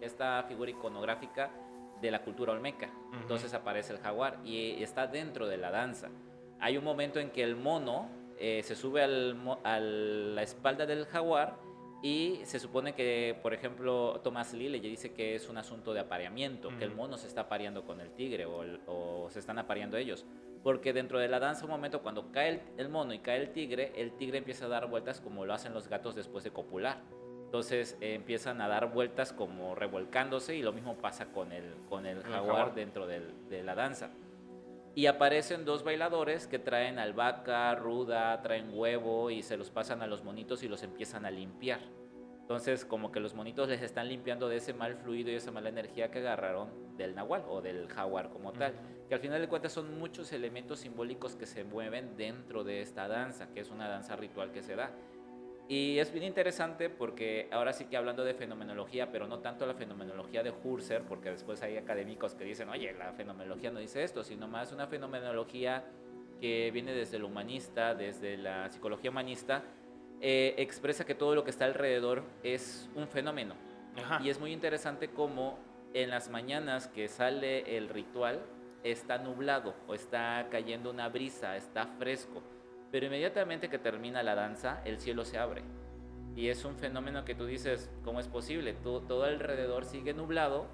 [0.00, 1.50] esta figura iconográfica
[2.00, 2.90] de la cultura olmeca.
[3.20, 6.08] Entonces aparece el jaguar y está dentro de la danza.
[6.58, 8.08] Hay un momento en que el mono
[8.40, 11.56] eh, se sube al a la espalda del jaguar
[12.02, 16.00] y se supone que, por ejemplo, Thomas Lee le dice que es un asunto de
[16.00, 19.58] apareamiento, que el mono se está apareando con el tigre o, el- o se están
[19.58, 20.24] apareando ellos.
[20.62, 23.50] Porque dentro de la danza, un momento cuando cae el, el mono y cae el
[23.52, 27.00] tigre, el tigre empieza a dar vueltas como lo hacen los gatos después de copular.
[27.46, 32.06] Entonces eh, empiezan a dar vueltas como revolcándose y lo mismo pasa con el, con
[32.06, 32.74] el El jaguar jaguar.
[32.74, 34.10] dentro del- de la danza.
[34.94, 40.06] Y aparecen dos bailadores que traen albahaca, ruda, traen huevo y se los pasan a
[40.06, 41.80] los monitos y los empiezan a limpiar.
[42.48, 45.68] Entonces, como que los monitos les están limpiando de ese mal fluido y esa mala
[45.68, 48.72] energía que agarraron del nahual o del jaguar como tal.
[49.06, 53.06] Que al final de cuentas son muchos elementos simbólicos que se mueven dentro de esta
[53.06, 54.90] danza, que es una danza ritual que se da.
[55.68, 59.74] Y es bien interesante porque ahora sí que hablando de fenomenología, pero no tanto la
[59.74, 64.24] fenomenología de Husserl, porque después hay académicos que dicen, oye, la fenomenología no dice esto,
[64.24, 65.84] sino más una fenomenología
[66.40, 69.62] que viene desde lo humanista, desde la psicología humanista,
[70.22, 73.54] eh, expresa que todo lo que está alrededor es un fenómeno.
[73.96, 74.20] Ajá.
[74.24, 75.58] Y es muy interesante cómo
[75.92, 78.40] en las mañanas que sale el ritual
[78.84, 82.42] está nublado o está cayendo una brisa, está fresco.
[82.90, 85.62] Pero inmediatamente que termina la danza, el cielo se abre.
[86.36, 88.72] Y es un fenómeno que tú dices, ¿cómo es posible?
[88.72, 90.66] Todo, alrededor sigue nublado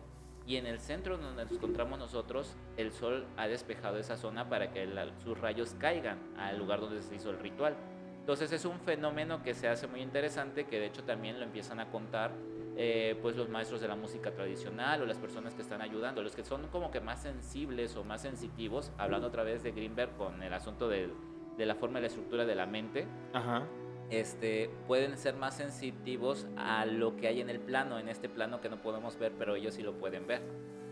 [0.47, 4.71] y en el centro donde nos encontramos nosotros, el sol ha despejado esa zona para
[4.73, 4.87] que
[5.23, 7.75] sus rayos caigan al lugar donde se hizo el ritual.
[8.21, 11.81] Entonces es un fenómeno que se hace muy interesante, que de hecho también lo empiezan
[11.81, 12.31] a contar
[12.77, 16.35] eh, pues los maestros de la música tradicional o las personas que están ayudando, los
[16.35, 20.43] que son como que más sensibles o más sensitivos, hablando otra vez de Greenberg con
[20.43, 21.13] el asunto del-
[21.57, 23.65] de la forma y la estructura de la mente, Ajá.
[24.11, 28.61] este, pueden ser más sensitivos a lo que hay en el plano, en este plano
[28.61, 30.43] que no podemos ver, pero ellos sí lo pueden ver.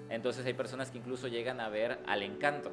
[0.08, 2.70] Entonces hay personas que incluso llegan a ver al encanto.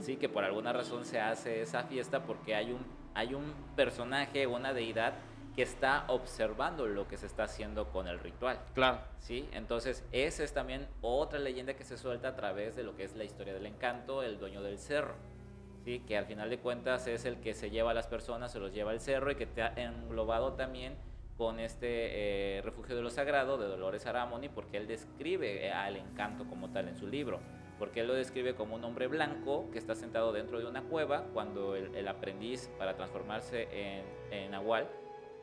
[0.00, 0.16] ¿sí?
[0.16, 4.72] que por alguna razón se hace esa fiesta porque hay un, hay un personaje, una
[4.72, 5.14] deidad
[5.54, 8.58] que está observando lo que se está haciendo con el ritual.
[8.74, 9.00] Claro.
[9.20, 9.48] ¿sí?
[9.52, 13.14] Entonces, esa es también otra leyenda que se suelta a través de lo que es
[13.14, 15.14] la historia del encanto, el dueño del cerro,
[15.84, 16.00] ¿sí?
[16.00, 18.72] Que al final de cuentas es el que se lleva a las personas, se los
[18.72, 20.94] lleva al cerro y que te ha englobado también
[21.36, 25.96] con este eh, refugio de lo sagrado de Dolores Aramoni, porque él describe eh, al
[25.96, 27.40] encanto como tal en su libro,
[27.78, 31.24] porque él lo describe como un hombre blanco que está sentado dentro de una cueva
[31.32, 34.88] cuando el, el aprendiz para transformarse en, en Nahual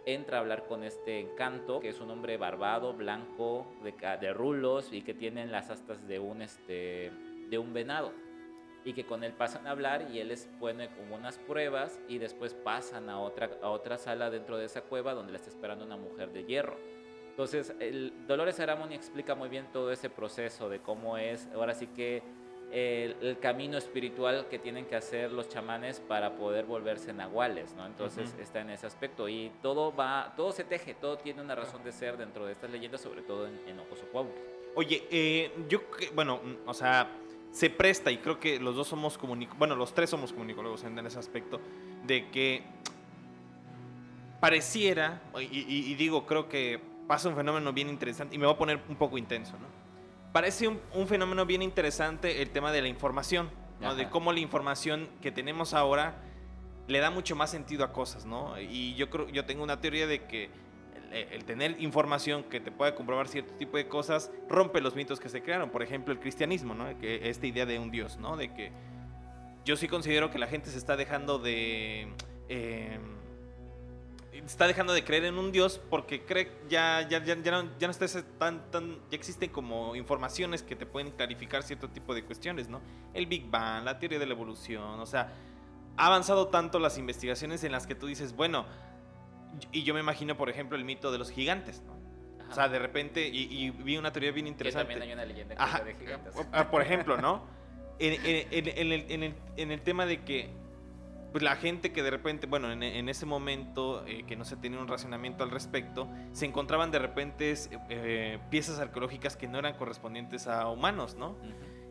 [0.06, 4.92] entra a hablar con este encanto, que es un hombre barbado, blanco, de, de rulos
[4.92, 7.12] y que tiene las astas de un, este,
[7.50, 8.12] de un venado.
[8.84, 12.18] Y que con él pasan a hablar y él les pone como unas pruebas y
[12.18, 15.86] después pasan a otra, a otra sala dentro de esa cueva donde le está esperando
[15.86, 16.78] una mujer de hierro.
[17.30, 21.88] Entonces, el Dolores Aramoni explica muy bien todo ese proceso de cómo es, ahora sí
[21.88, 22.24] que
[22.72, 27.86] el, el camino espiritual que tienen que hacer los chamanes para poder volverse nahuales, ¿no?
[27.86, 28.42] Entonces Ujú.
[28.42, 31.92] está en ese aspecto y todo va, todo se teje, todo tiene una razón de
[31.92, 34.42] ser dentro de estas leyendas, sobre todo en, en Ocosocuautla.
[34.76, 35.82] Oye, eh, yo,
[36.14, 37.10] bueno, o sea,
[37.52, 40.98] se presta y creo que los dos somos comunicólogos, bueno, los tres somos comunicólogos en,
[40.98, 41.60] en ese aspecto,
[42.06, 42.64] de que
[44.40, 48.56] pareciera, y, y- y digo, creo que pasa un fenómeno bien interesante y me voy
[48.56, 49.68] a poner un poco intenso, ¿no?
[50.32, 53.50] Parece un, un fenómeno bien interesante el tema de la información,
[53.82, 53.96] ¿no?
[53.96, 56.16] De cómo la información que tenemos ahora
[56.88, 58.60] le da mucho más sentido a cosas, ¿no?
[58.60, 60.50] Y yo creo, yo tengo una teoría de que
[61.12, 65.20] el, el tener información que te pueda comprobar cierto tipo de cosas rompe los mitos
[65.20, 65.70] que se crearon.
[65.70, 66.98] Por ejemplo, el cristianismo, ¿no?
[66.98, 68.38] Que esta idea de un Dios, ¿no?
[68.38, 68.72] De que
[69.66, 72.08] yo sí considero que la gente se está dejando de...
[72.50, 73.00] eh,
[74.46, 77.88] está dejando de creer en un Dios porque cree ya, ya, ya, ya no, ya
[77.88, 78.08] no está
[78.40, 78.98] tan, tan...
[79.12, 82.82] Ya existen como informaciones que te pueden clarificar cierto tipo de cuestiones, ¿no?
[83.14, 85.32] El Big Bang, la teoría de la evolución, o sea,
[85.98, 88.66] ha avanzado tanto las investigaciones en las que tú dices, bueno,
[89.72, 92.00] y yo me imagino, por ejemplo, el mito de los gigantes, ¿no?
[92.50, 94.94] O sea, de repente, y, y vi una teoría bien Que interesante.
[94.94, 96.36] también hay una leyenda Ajá, de gigantes.
[96.52, 97.46] ah, por ejemplo, ¿no?
[98.00, 100.50] En, en- en- en el, en el- en el tema de que
[101.32, 104.80] pues, la gente que de repente, bueno, en, ese momento eh, que no se tenía
[104.80, 107.54] un racionamiento al respecto, se encontraban de repente
[107.90, 111.38] eh, piezas arqueológicas que no eran correspondientes a humanos, ¿no?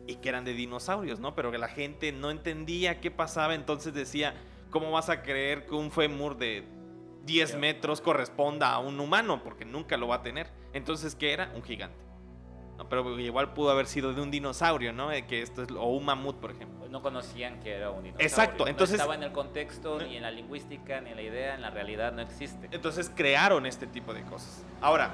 [0.05, 1.33] Y que eran de dinosaurios, ¿no?
[1.33, 4.35] Pero que la gente no entendía qué pasaba, entonces decía,
[4.69, 6.63] ¿cómo vas a creer que un fémur de
[7.25, 7.57] 10 Ya.
[7.57, 9.41] metros corresponda a un humano?
[9.43, 10.49] Porque nunca lo va a tener.
[10.73, 11.51] Entonces, ¿qué era?
[11.55, 11.97] Un gigante.
[12.77, 15.09] No, pero igual pudo haber sido de un dinosaurio, ¿no?
[15.27, 16.87] Que esto es, o un mamut, por ejemplo.
[16.89, 18.27] No conocían que era un dinosaurio.
[18.27, 20.07] Exacto, No entonces- estaba en el contexto, No.
[20.07, 22.69] ni en la lingüística, ni en la idea, en la realidad no existe.
[22.71, 24.65] Entonces crearon este tipo de cosas.
[24.81, 25.11] Ahora,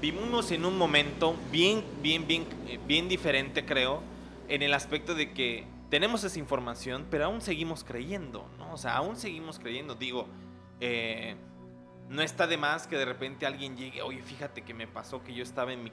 [0.00, 4.02] vivimos en un momento bien, bien, bien, eh, bien diferente, creo,
[4.48, 8.72] en el aspecto de que tenemos esa información, pero aún seguimos creyendo, ¿no?
[8.72, 9.94] O sea, aún seguimos creyendo.
[9.94, 10.26] Digo,
[10.84, 11.36] eh,
[12.08, 15.32] no está de más que de repente alguien llegue, oye, fíjate que me pasó que
[15.32, 15.92] yo estaba en mi...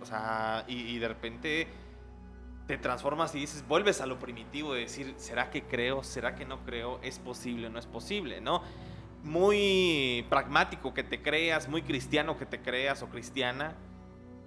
[0.00, 1.66] O sea, y, de repente
[2.68, 6.04] te transformas y dices, vuelves a lo primitivo de decir, ¿será que creo?
[6.04, 7.00] ¿Será que no creo?
[7.02, 7.68] ¿Es posible?
[7.68, 8.40] ¿No es posible?
[8.40, 8.62] ¿No?
[9.24, 13.74] Muy pragmático que te creas, muy cristiano que te creas o cristiana,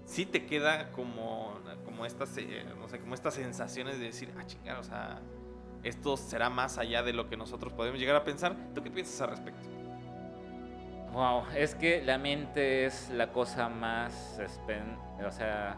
[0.06, 4.46] sí te queda como, como, estas, eh, no sé, como estas sensaciones de decir, ah,
[4.46, 5.20] chingar, o sea,
[5.88, 8.56] esto será más allá de lo que nosotros podemos llegar a pensar.
[8.74, 9.68] ¿Tú qué piensas al respecto?
[11.12, 14.38] Wow, es que la mente es la cosa más,
[15.26, 15.76] o sea,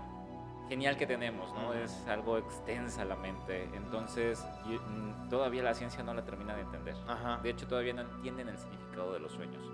[0.68, 1.68] genial que tenemos, ¿no?
[1.70, 1.78] Ujú.
[1.78, 3.64] Es algo extensa la mente.
[3.74, 6.94] Entonces, y- mm, todavía la ciencia no la termina de entender.
[7.06, 7.38] Ajá.
[7.42, 9.64] De hecho, todavía no entienden el significado de los sueños.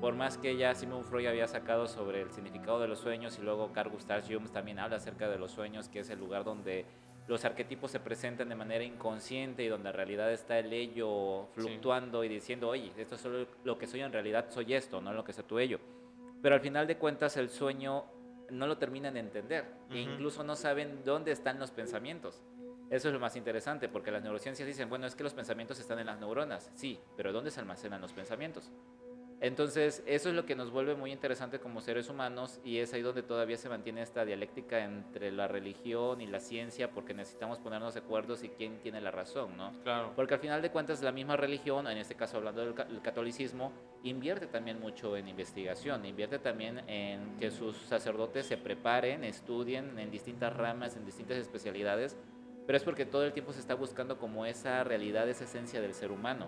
[0.00, 3.42] Por más que ya Sigmund Freud había sacado sobre el significado de los sueños y
[3.42, 6.84] luego Carl Gustav Jung también habla acerca de los sueños, que es el lugar donde
[7.28, 12.22] los arquetipos se presentan de manera inconsciente y donde en realidad está el ello fluctuando
[12.22, 15.24] y diciendo, oye, esto es solo lo que soy en realidad, soy esto, no lo
[15.24, 15.80] que sea tu ello.
[16.40, 18.04] Pero al final de cuentas el sueño
[18.50, 22.42] no lo terminan de entender e incluso no saben dónde están los pensamientos.
[22.88, 25.98] Eso es lo más interesante, porque las neurociencias dicen, bueno, es que los pensamientos están
[25.98, 26.70] en las neuronas.
[26.74, 28.70] Sí, pero ¿dónde se almacenan los pensamientos?
[29.40, 33.02] Entonces, eso es lo que nos vuelve muy interesante como seres humanos y es ahí
[33.02, 37.92] donde todavía se mantiene esta dialéctica entre la religión y la ciencia, porque necesitamos ponernos
[37.92, 39.72] de acuerdo y quién tiene la razón, ¿no?
[39.82, 40.12] Claro.
[40.16, 43.02] Porque al final de cuentas la misma religión, en este caso hablando del ca- el
[43.02, 43.72] catolicismo,
[44.04, 50.10] invierte también mucho en investigación, invierte también en que sus sacerdotes se preparen, estudien en
[50.10, 52.16] distintas ramas, en distintas especialidades,
[52.66, 55.92] pero es porque todo el tiempo se está buscando como esa realidad, esa esencia del
[55.92, 56.46] ser humano.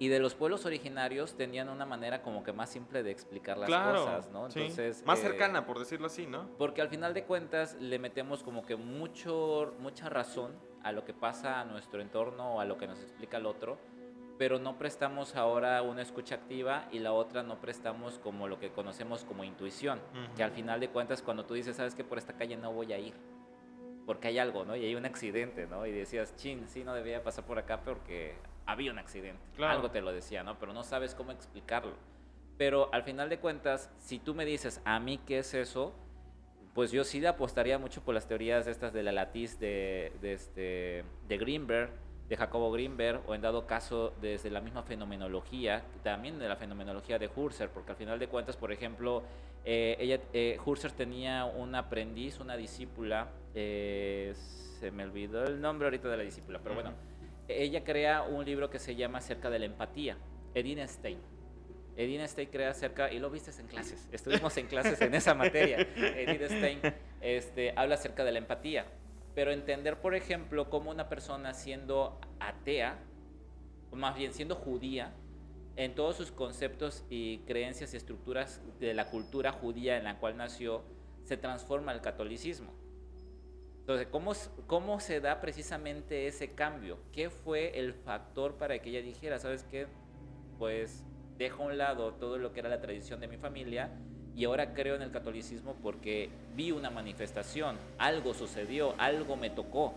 [0.00, 3.66] Y de los pueblos originarios tenían una manera como que más simple de explicar las
[3.68, 3.98] claro.
[4.04, 4.48] cosas, ¿no?
[4.50, 4.60] sí.
[4.60, 6.48] Entonces, Más eh, cercana, por decirlo así, ¿no?
[6.56, 10.52] porque al final de cuentas le metemos como que mucho, mucha razón
[10.84, 13.78] a lo que pasa a nuestro entorno o a lo que nos explica el otro,
[14.38, 18.70] pero no prestamos ahora una escucha activa y la otra no prestamos como lo que
[18.70, 20.36] conocemos como intuición, Ujú.
[20.36, 22.92] que al final de cuentas cuando tú dices, sabes que por esta calle no voy
[22.92, 23.14] a ir,
[24.06, 24.76] porque hay algo, ¿no?
[24.76, 25.84] Y hay un accidente, ¿no?
[25.86, 28.36] Y decías, chin, sí, no debía pasar por acá porque
[28.68, 29.42] había un accidente.
[29.56, 29.76] Claro.
[29.76, 30.58] Algo te lo decía, ¿no?
[30.58, 31.94] Pero no sabes cómo explicarlo.
[32.58, 35.94] Pero al final de cuentas, si tú me dices, a mí qué es eso,
[36.74, 40.34] pues yo sí le apostaría mucho por las teorías estas de la latiz de, de,
[40.34, 41.90] este, de Greenberg,
[42.28, 47.18] de Jacobo Greenberg, o en dado caso desde la misma fenomenología, también de la fenomenología
[47.18, 49.22] de Husserl, porque al final de cuentas, por ejemplo,
[49.64, 54.34] eh, ella, eh, Husserl tenía un aprendiz, una discípula, eh,
[54.78, 56.92] se me olvidó el nombre ahorita de la discípula, pero bueno,
[57.48, 60.18] ella crea un libro que se llama Acerca de la empatía,
[60.54, 61.18] Edith Stein.
[61.96, 65.78] Edith Stein crea acerca, y lo viste en clases, estuvimos en clases en esa materia.
[65.96, 66.80] Edith Stein
[67.20, 68.86] este, habla acerca de la empatía,
[69.34, 72.98] pero entender, por ejemplo, cómo una persona siendo atea,
[73.90, 75.12] o más bien siendo judía,
[75.76, 80.36] en todos sus conceptos y creencias y estructuras de la cultura judía en la cual
[80.36, 80.82] nació,
[81.24, 82.72] se transforma al catolicismo.
[83.88, 84.34] Entonces, ¿cómo,
[84.66, 86.98] ¿cómo se da precisamente ese cambio?
[87.10, 89.86] ¿Qué fue el factor para que ella dijera, sabes qué?
[90.58, 91.06] Pues
[91.38, 93.88] dejo a un lado todo lo que era la tradición de mi familia
[94.36, 99.94] y ahora creo en el catolicismo porque vi una manifestación, algo sucedió, algo me tocó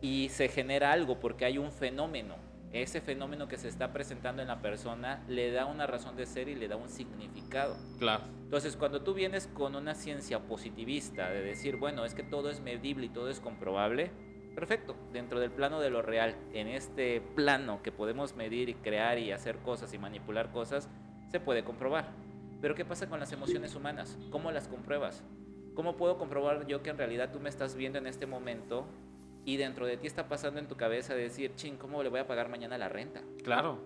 [0.00, 2.34] y se genera algo porque hay un fenómeno.
[2.72, 6.48] Ese fenómeno que se está presentando en la persona le da una razón de ser
[6.48, 7.76] y le da un significado.
[7.98, 8.24] Claro.
[8.44, 12.60] Entonces, cuando tú vienes con una ciencia positivista de decir, bueno, es que todo es
[12.60, 14.10] medible y todo es comprobable,
[14.54, 19.18] perfecto, dentro del plano de lo real, en este plano que podemos medir y crear
[19.18, 20.88] y hacer cosas y manipular cosas,
[21.30, 22.08] se puede comprobar.
[22.62, 24.16] Pero ¿qué pasa con las emociones humanas?
[24.30, 25.22] ¿Cómo las compruebas?
[25.74, 28.86] ¿Cómo puedo comprobar yo que en realidad tú me estás viendo en este momento
[29.44, 32.26] y dentro de ti está pasando en tu cabeza decir, ching, ¿cómo le voy a
[32.26, 33.22] pagar mañana la renta?
[33.42, 33.78] Claro.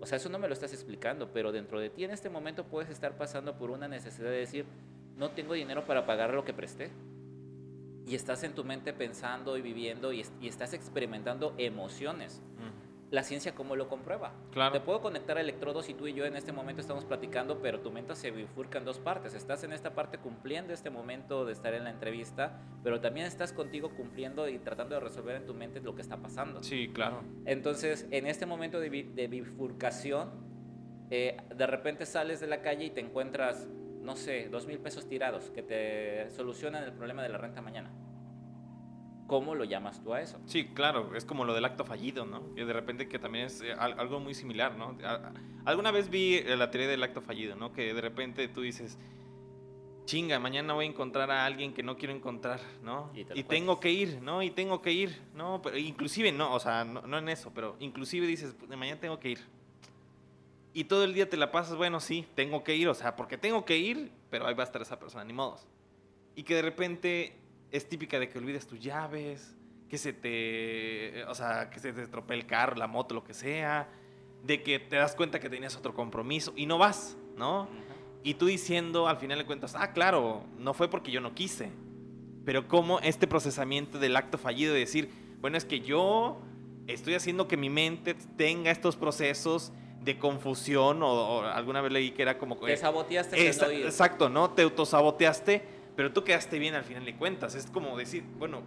[0.00, 2.64] O sea, eso no me lo estás explicando, pero dentro de ti en este momento
[2.64, 4.64] puedes estar pasando por una necesidad de decir,
[5.16, 6.90] no tengo dinero para pagar lo que presté.
[8.06, 12.40] Y estás en tu mente pensando y viviendo y, estás experimentando emociones
[13.10, 14.32] la ciencia cómo lo comprueba.
[14.52, 14.72] Claro.
[14.72, 17.80] Te puedo conectar a electrodos y tú y yo en este momento estamos platicando, pero
[17.80, 19.34] tu mente se bifurca en dos partes.
[19.34, 23.52] Estás en esta parte cumpliendo este momento de estar en la entrevista, pero también estás
[23.52, 26.62] contigo cumpliendo y tratando de resolver en tu mente lo que está pasando.
[26.62, 27.22] Sí, claro.
[27.46, 28.88] Entonces, en este momento de,
[29.28, 30.30] bifurcación,
[31.10, 33.66] eh, de repente sales de la calle y te encuentras,
[34.02, 37.90] no sé, dos mil pesos tirados que te solucionan el problema de la renta mañana.
[39.28, 40.40] ¿Cómo lo llamas tú a eso?
[40.46, 42.54] Sí, claro, es como lo del acto fallido, ¿no?
[42.54, 44.96] Que de repente que también es eh, algo muy similar, ¿no?
[45.66, 47.70] Alguna vez vi eh, la teoría del acto fallido, ¿no?
[47.70, 48.98] Que de repente tú dices,
[50.06, 53.10] chinga, mañana voy a encontrar a alguien que no quiero encontrar, ¿no?
[53.14, 54.42] Y, tengo que ir, ¿no?
[54.42, 55.60] Y tengo que ir, ¿no?
[55.60, 59.28] Pero inclusive, no, o sea, no, en eso, pero inclusive dices, de mañana tengo que
[59.28, 59.40] ir.
[60.72, 63.36] Y todo el día te la pasas, bueno, sí, tengo que ir, o sea, porque
[63.36, 65.68] tengo que ir, pero ahí va a estar esa persona, ni modos.
[66.34, 67.36] Y que de repente
[67.70, 69.54] es típica de que olvides tus llaves,
[69.88, 73.34] que se te, o sea, que se te estropee el carro, la moto, lo que
[73.34, 73.88] sea,
[74.44, 77.68] de que te das cuenta que tenías otro compromiso y no vas, ¿no?
[78.22, 81.70] Y tú diciendo, al final de cuentas, ah, claro, no fue porque yo no quise,
[82.44, 85.10] pero como este procesamiento del acto fallido de decir,
[85.40, 86.40] bueno, es que yo
[86.86, 92.22] estoy haciendo que mi mente tenga estos procesos de confusión o, alguna vez leí que
[92.22, 92.56] era como...
[92.56, 93.48] Te saboteaste.
[93.48, 94.50] exacto, ¿no?
[94.50, 97.56] Te autosaboteaste pero tú quedaste bien al final de cuentas.
[97.56, 98.62] Es como decir, bueno,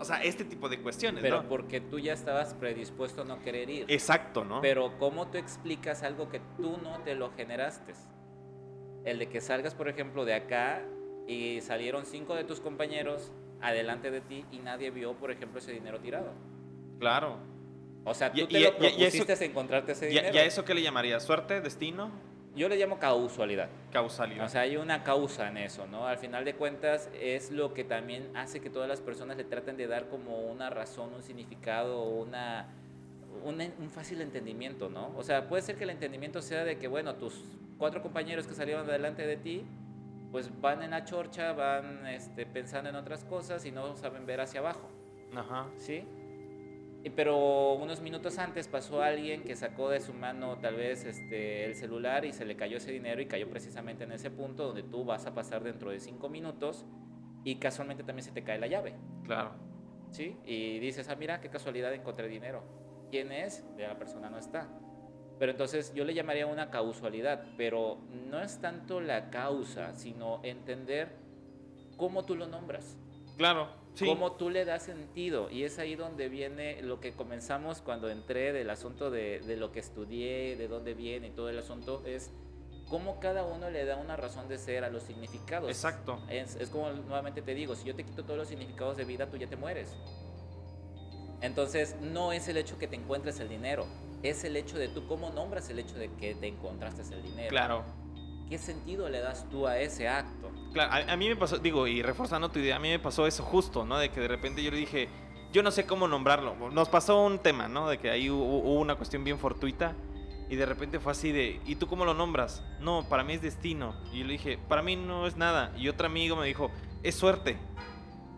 [0.00, 1.22] o sea, este tipo de cuestiones.
[1.22, 3.84] Pero porque tú ya estabas predispuesto a no querer ir.
[3.86, 4.60] Exacto, ¿no?
[4.60, 7.92] Pero ¿cómo tú explicas algo que tú no te lo generaste?
[9.04, 10.82] El de que salgas, por ejemplo, de acá
[11.28, 15.70] y salieron cinco de tus compañeros adelante de ti y nadie vio, por ejemplo, ese
[15.70, 16.32] dinero tirado.
[16.98, 17.38] Claro.
[18.04, 20.34] O sea, tú te lo propusiste encontrarte ese dinero.
[20.34, 21.20] ¿Y a eso qué le llamaría?
[21.20, 21.60] ¿Suerte?
[21.60, 22.10] ¿Destino?
[22.56, 23.68] Yo le llamo causalidad.
[23.92, 24.46] Causalidad.
[24.46, 26.06] O sea, hay una causa en eso, ¿no?
[26.06, 29.76] Al final de cuentas es lo que también hace que todas las personas le traten
[29.76, 32.68] de dar como una razón, un significado, una,
[33.44, 35.12] un, fácil entendimiento, ¿no?
[35.16, 37.44] O sea, puede ser que el entendimiento sea de que, bueno, tus
[37.78, 39.62] cuatro compañeros que salieron delante de ti,
[40.32, 44.40] pues van en la chorcha, van este, pensando en otras cosas y no saben ver
[44.40, 44.88] hacia abajo.
[45.34, 45.66] Ajá.
[45.76, 46.04] ¿Sí?
[47.10, 51.76] Pero unos minutos antes pasó alguien que sacó de su mano tal vez este, el
[51.76, 55.04] celular y se le cayó ese dinero y cayó precisamente en ese punto donde tú
[55.04, 56.84] vas a pasar dentro de cinco minutos
[57.44, 58.94] y casualmente también se te cae la llave.
[59.24, 59.52] Claro.
[60.10, 60.36] ¿Sí?
[60.44, 62.64] Y dices, ah, mira, qué casualidad encontré dinero.
[63.10, 63.64] ¿Quién es?
[63.76, 64.68] De la persona no está.
[65.38, 71.14] Pero entonces yo le llamaría una causalidad, pero no es tanto la causa, sino entender
[71.96, 72.96] cómo tú lo nombras.
[73.36, 74.06] Claro, sí.
[74.06, 75.50] Cómo tú le das sentido.
[75.50, 79.72] Y es ahí donde viene lo que comenzamos cuando entré del asunto de, de lo
[79.72, 82.30] que estudié, de dónde viene y todo el asunto, es
[82.88, 85.68] cómo cada uno le da una razón de ser a los significados.
[85.68, 86.20] Exacto.
[86.28, 89.28] Es, es, como nuevamente te digo, si yo te quito todos los significados de vida,
[89.28, 89.96] tú ya te mueres.
[91.40, 93.86] Entonces, no es el hecho que te encuentres el dinero,
[94.22, 97.50] es el hecho de tú cómo nombras el hecho de que te encontraste el dinero.
[97.50, 98.05] Claro.
[98.48, 100.50] ¿Qué sentido le das tú a ese acto?
[100.72, 103.42] Claro, a, mí me pasó, digo, y reforzando tu idea, a mí me pasó eso
[103.42, 103.98] justo, ¿no?
[103.98, 105.08] De que de repente yo le dije,
[105.52, 106.54] yo no sé cómo nombrarlo.
[106.70, 107.88] Nos pasó un tema, ¿no?
[107.88, 109.94] De que ahí hubo, una cuestión bien fortuita.
[110.48, 112.62] Y de repente fue así de, ¿y tú cómo lo nombras?
[112.78, 113.96] No, para mí es destino.
[114.12, 115.72] Y yo le dije, para mí no es nada.
[115.76, 116.70] Y otro amigo me dijo,
[117.02, 117.56] es suerte.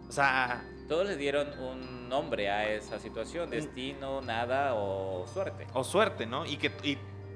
[0.08, 0.64] O sea...
[0.88, 5.66] Todos le dieron un nombre a esa situación, destino, nada o suerte.
[5.74, 6.46] O suerte, ¿no?
[6.46, 6.70] Y que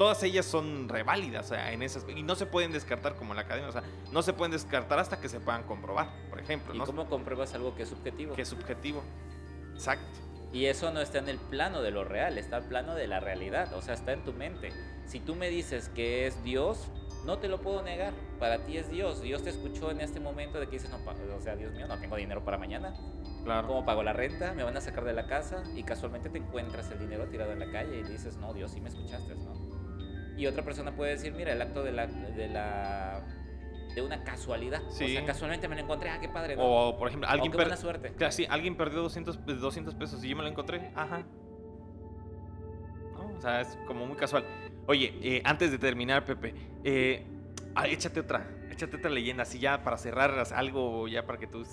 [0.03, 3.72] todas ellas son reválidas en esas, y no se pueden descartar como la academia, o
[3.72, 6.74] sea, no se pueden descartar hasta que se puedan comprobar, por ejemplo.
[6.74, 8.34] ¿Y cómo compruebas algo que es subjetivo?
[8.34, 9.05] Que es subjetivo,
[9.74, 10.18] exacto.
[10.53, 13.07] Y eso no está en el plano de lo real, está en el plano de
[13.07, 14.72] la realidad, o sea, está en tu mente.
[15.07, 16.88] Si tú me dices que es Dios,
[17.24, 19.22] no te lo puedo negar, para ti es Dios.
[19.22, 21.96] Dios te escuchó en este momento de que dices, no, o sea, Dios mío, no
[22.00, 22.92] tengo dinero para mañana.
[23.44, 23.68] Claro.
[23.68, 24.53] ¿Cómo pago la renta?
[24.53, 27.61] Me van a sacar de la casa y casualmente te encuentras el dinero tirado en
[27.61, 29.61] la calle y dices, no, Dios, sí me escuchaste, ¿no?
[30.43, 33.22] Y otra persona puede decir, mira, el acto de la, de la
[33.95, 34.82] de una casualidad.
[34.90, 35.05] Sí.
[35.05, 36.57] O sea, casualmente me lo encontré, ah, qué padre.
[36.57, 36.62] ¿no?
[36.64, 38.12] O, por ejemplo, alguien, qué per- buena suerte.
[38.14, 40.90] Claro, sí, alguien perdió 200, pe- 200 pesos y yo me lo encontré.
[40.97, 41.22] Ajá.
[43.12, 43.36] ¿No?
[43.38, 44.45] O sea, es como muy casual.
[44.88, 47.24] Oye, eh, antes de terminar, Pepe, eh,
[47.76, 48.45] ah, échate otra.
[48.68, 51.64] Échate otra leyenda, así ya para cerrar algo, ya para que tú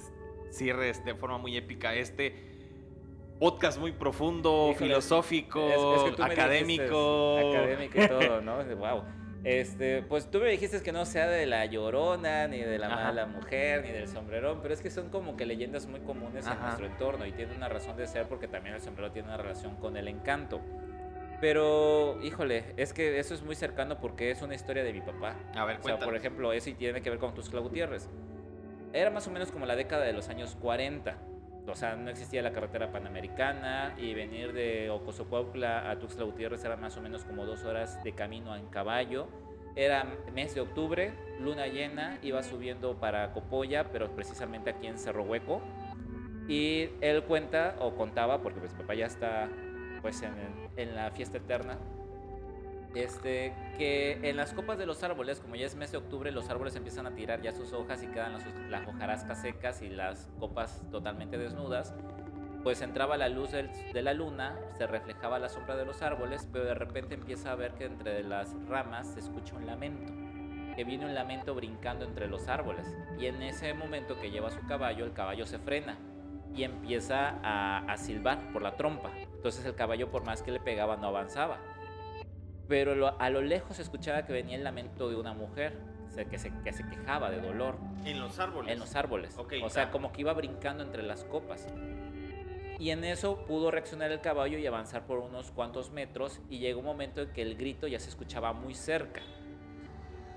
[0.52, 2.59] cierres de forma muy épica este
[3.40, 7.38] podcast muy profundo, Híjole, filosófico, Es- es que tú me académico.
[7.38, 8.64] dijiste, académico y todo, ¿no?
[8.76, 9.04] Wow.
[9.46, 12.96] Este, pues tú me dijiste que no sea de la llorona, ni de la Ajá.
[13.06, 16.52] mala mujer, ni del sombrerón, pero es que son como que leyendas muy comunes en
[16.52, 16.62] Ajá.
[16.66, 19.78] nuestro entorno y tienen una razón de ser porque también el sombrero tiene una relación
[19.78, 20.60] con el encanto.
[21.40, 25.36] Pero, híjole, es que eso es muy cercano porque es una historia de mi papá.
[25.56, 28.10] A ver, O sea, por ejemplo, eso y tiene que ver con Tuxtla Gutiérrez.
[28.92, 31.16] Era más o menos como la década de los años 40.
[31.68, 36.78] O sea, no existía la carretera panamericana y venir de Ocosocuautla a Tuxtla Gutiérrez era
[36.78, 39.28] más o menos como dos horas de camino en caballo.
[39.76, 45.24] Era mes de octubre, luna llena, iba subiendo para Copolla, pero precisamente aquí en Cerro
[45.24, 45.62] Hueco.
[46.48, 49.48] Y él cuenta, o contaba, porque pues papá ya está
[50.02, 50.34] pues en,
[50.76, 51.78] en la fiesta eterna,
[52.96, 56.50] este, que en las copas de los árboles, como ya es mes de octubre, los
[56.50, 60.28] árboles empiezan a tirar ya sus hojas y quedan las, las hojarascas secas y las
[60.40, 61.94] copas totalmente desnudas.
[62.64, 66.66] Pues entraba la luz de la luna, se reflejaba la sombra de los árboles, pero
[66.66, 70.12] de repente empieza a ver que entre las ramas se escucha un lamento,
[70.76, 72.86] que viene un lamento brincando entre los árboles.
[73.18, 75.98] Y en ese momento que lleva su caballo, el caballo se frena
[76.54, 79.12] y empieza a, a silbar por la trompa.
[79.36, 81.60] Entonces el caballo, por más que le pegaba, no avanzaba
[82.70, 85.74] pero lo- a lo lejos se escuchaba que venía el lamento de una mujer
[86.30, 88.72] que, se, que se quejaba de dolor En los árboles.
[88.74, 89.38] en los árboles.
[89.38, 89.92] Ok, o sea, ah.
[89.92, 91.68] como que iba brincando entre las copas.
[92.78, 96.80] Y en eso pudo reaccionar el caballo y avanzar por unos cuantos metros y llegó
[96.80, 99.22] un momento en que el grito ya se escuchaba muy cerca.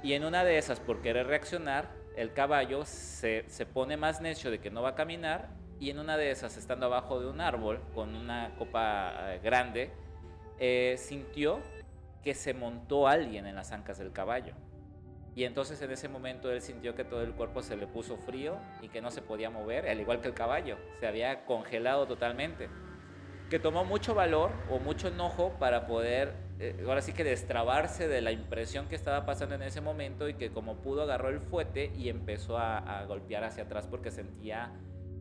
[0.03, 4.51] Y en una de esas, por querer reaccionar, el caballo se, se pone más necio
[4.51, 7.41] de que no va a caminar y en una de esas, estando abajo de un
[7.41, 9.91] árbol con una copa eh, grande,
[10.59, 11.61] eh, sintió
[12.23, 14.55] que se montó alguien en las ancas del caballo.
[15.35, 18.59] Y entonces en ese momento él sintió que todo el cuerpo se le puso frío
[18.83, 22.69] y que no se podía mover, al igual que el caballo, se había congelado totalmente.
[23.49, 28.21] Que tomó mucho valor o mucho enojo para poder, eh, ahora sí que destrabarse de
[28.21, 31.93] la impresión que estaba pasando en ese momento y que como pudo agarró el fuete
[31.97, 34.73] y empezó a, a golpear hacia atrás porque sentía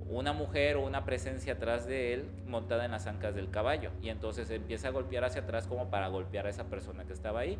[0.10, 3.92] una mujer o una presencia atrás de él montada en las ancas del caballo.
[4.02, 7.42] Y entonces empieza a golpear hacia atrás como para golpear a esa persona que estaba
[7.42, 7.58] ahí.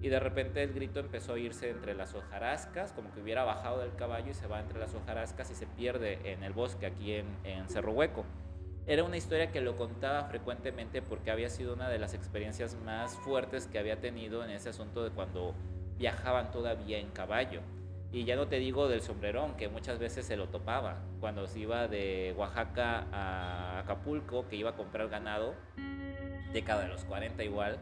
[0.00, 3.78] Y de repente el grito empezó a irse entre las hojarascas, como que hubiera bajado
[3.78, 7.14] del caballo y se va entre las hojarascas y se pierde en el bosque aquí
[7.14, 8.24] en, en Cerro Hueco.
[8.84, 13.16] Era una historia que lo contaba frecuentemente porque había sido una de las experiencias más
[13.18, 15.54] fuertes que había tenido en ese asunto de cuando
[15.98, 17.60] viajaban todavía en caballo.
[18.12, 21.00] Y ya no te digo del sombrerón, que muchas veces se lo topaba.
[21.18, 25.54] Cuando se iba de Oaxaca a Acapulco, que iba a comprar ganado,
[26.52, 27.78] década de los 40 igual,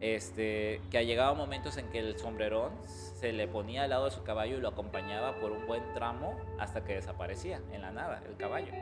[0.00, 4.22] este, que llegado momentos en que el sombrerón se le ponía al lado de su
[4.22, 8.36] caballo y lo acompañaba por un buen tramo hasta que desaparecía en la nada el
[8.36, 8.72] caballo.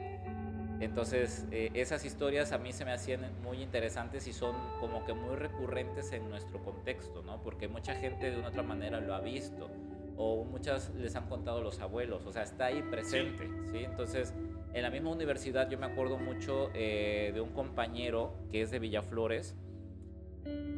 [0.80, 5.14] Entonces, eh, esas historias a mí se me hacían muy interesantes y son como que
[5.14, 7.42] muy recurrentes en nuestro contexto, ¿no?
[7.42, 9.70] Porque mucha gente de una otra manera lo ha visto
[10.16, 13.78] o muchas les han contado los abuelos, o sea, está ahí presente, ¿sí?
[13.84, 14.34] Entonces,
[14.72, 18.78] en la misma universidad yo me acuerdo mucho eh, de un compañero que es de
[18.78, 19.56] Villaflores,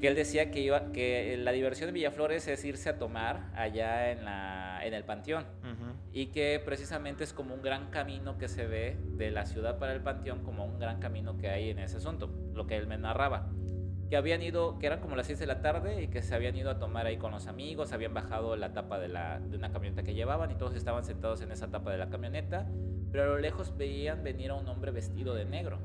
[0.00, 4.12] que él decía que, iba, que la diversión de Villaflores es irse a tomar allá
[4.12, 5.44] en, la, en el panteón
[6.12, 9.92] y que precisamente es como un gran camino que se ve de la ciudad para
[9.92, 12.96] el panteón como un gran camino que hay en ese asunto, lo que él me
[12.96, 13.50] narraba.
[14.08, 16.56] Que habían ido, que eran como las 6 de la tarde y que se habían
[16.56, 19.70] ido a tomar ahí con los amigos, habían bajado la tapa de, la, de una
[19.70, 22.66] camioneta que llevaban y todos estaban sentados en esa tapa de la camioneta,
[23.12, 25.78] pero a lo lejos veían venir a un hombre vestido de negro.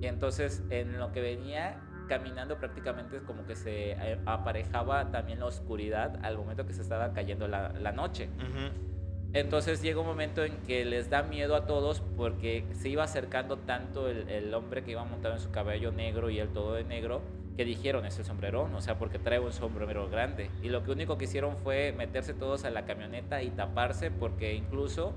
[0.00, 5.38] Y entonces en lo que venía caminando prácticamente es como que se eh, aparejaba también
[5.38, 8.28] la oscuridad al momento que se estaba cayendo la, la noche.
[8.36, 8.89] Ujú.
[9.32, 13.58] Entonces llega un momento en que les da miedo a todos porque se iba acercando
[13.58, 16.84] tanto el, el hombre que iba montado en su cabello negro y él todo de
[16.84, 17.22] negro
[17.56, 20.50] que dijeron es el sombrerón, o sea, porque trae un sombrero grande.
[20.62, 24.54] Y lo que único que hicieron fue meterse todos a la camioneta y taparse porque
[24.54, 25.12] incluso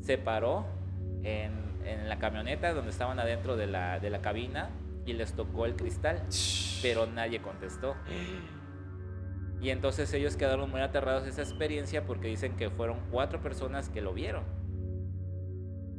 [0.00, 0.64] se paró
[1.22, 1.52] en,
[1.84, 4.70] en la camioneta donde estaban adentro de la, de la cabina
[5.06, 6.22] y les tocó el cristal,
[6.82, 7.94] pero nadie contestó.
[9.60, 13.88] Y entonces ellos quedaron muy aterrados de esa experiencia porque dicen que fueron cuatro personas
[13.88, 14.44] que lo vieron.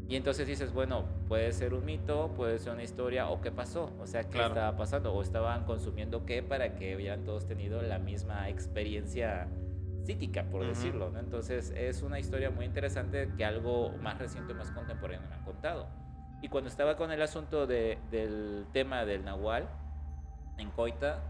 [0.08, 3.92] Y entonces dices, bueno, puede ser un mito, puede ser una historia, o qué pasó,
[4.00, 7.98] o sea, qué estaba pasando, o estaban consumiendo qué para que hubieran todos tenido la
[7.98, 9.48] misma experiencia
[10.04, 11.10] psíquica, por decirlo.
[11.10, 11.20] ¿no?
[11.20, 15.88] Entonces es una historia muy interesante que algo más reciente, más contemporáneo me han contado.
[16.44, 19.68] Y cuando estaba con el asunto de, del tema del Nahual
[20.60, 21.24] en Coita,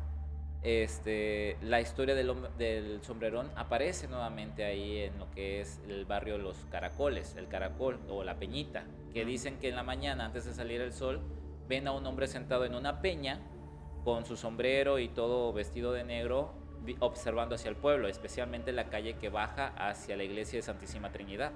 [0.66, 6.40] este, la historia del, del, sombrerón aparece nuevamente ahí en lo que es el barrio
[6.40, 8.84] Los Caracoles, el Caracol o la Peñita,
[9.14, 11.22] que dicen que en la mañana, antes de salir el sol,
[11.68, 13.42] ven a un hombre sentado en una peña
[14.04, 16.56] con su sombrero y todo vestido de negro,
[17.00, 21.52] observando hacia el pueblo, especialmente la calle que baja hacia la iglesia de Santísima Trinidad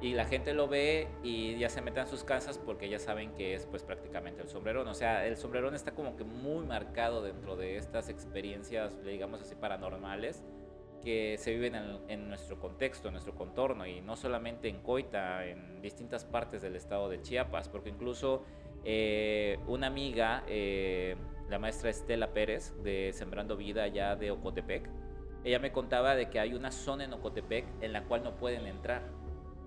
[0.00, 3.32] y la gente lo ve y ya se meten en sus casas porque ya saben
[3.34, 4.86] que es pues prácticamente el sombrerón.
[4.88, 9.54] O sea, el sombrerón está como que muy marcado dentro de estas experiencias, digamos así,
[9.56, 10.44] paranormales
[11.02, 11.74] que se viven
[12.08, 16.76] en, nuestro contexto, en nuestro contorno y no solamente en Coita, en distintas partes del
[16.76, 18.44] estado de Chiapas, porque incluso
[18.84, 21.16] eh, una amiga, eh,
[21.48, 24.88] la maestra Estela Pérez de Sembrando Vida allá de Ocotepec,
[25.44, 28.66] ella me contaba de que hay una zona en Ocotepec en la cual no pueden
[28.66, 29.02] entrar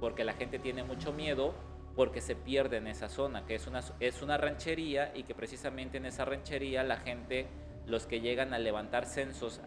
[0.02, 1.53] porque la gente tiene mucho miedo
[1.95, 5.98] porque se pierde en esa zona, que es una, es una ranchería y que precisamente
[5.98, 7.48] en esa ranchería la gente,
[7.86, 9.61] los que llegan a levantar censos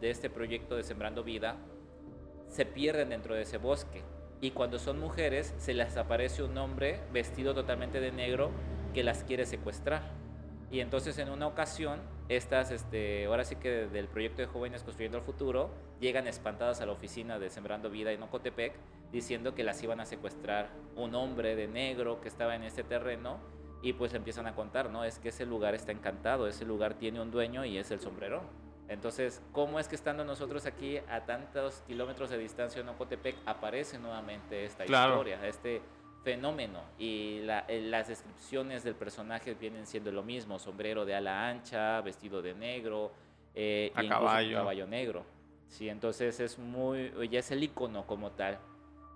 [0.00, 1.56] de este proyecto de Sembrando Vida,
[2.48, 4.02] se pierden dentro de ese bosque.
[4.40, 8.50] Y cuando son mujeres, se les aparece un hombre vestido totalmente de negro
[8.92, 10.02] que las quiere secuestrar.
[10.72, 12.00] Y entonces en una ocasión,
[12.36, 16.86] estas, este, ahora sí que del proyecto de Jóvenes Construyendo el Futuro, llegan espantadas a
[16.86, 18.74] la oficina de Sembrando Vida en Ocotepec
[19.10, 23.38] diciendo que las iban a secuestrar un hombre de negro que estaba en este terreno
[23.82, 25.04] y pues empiezan a contar, ¿no?
[25.04, 28.42] Es que ese lugar está encantado, ese lugar tiene un dueño y es el sombrero.
[28.88, 33.98] Entonces, ¿cómo es que estando nosotros aquí a tantos kilómetros de distancia en Ocotepec aparece
[33.98, 35.82] nuevamente esta historia, este
[36.22, 36.80] fenómeno?
[36.98, 42.42] Y eh, las descripciones del personaje vienen siendo lo mismo, sombrero de ala ancha, vestido
[42.42, 43.12] de negro,
[43.54, 44.56] eh, a caballo.
[44.56, 45.24] caballo negro.
[45.68, 48.58] Sí, entonces es muy, ya es el icono como tal.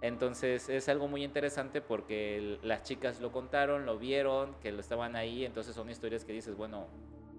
[0.03, 5.17] Entonces es algo muy interesante porque las chicas lo contaron, lo vieron, que lo estaban
[5.17, 6.87] ahí, entonces son historias que dices, bueno,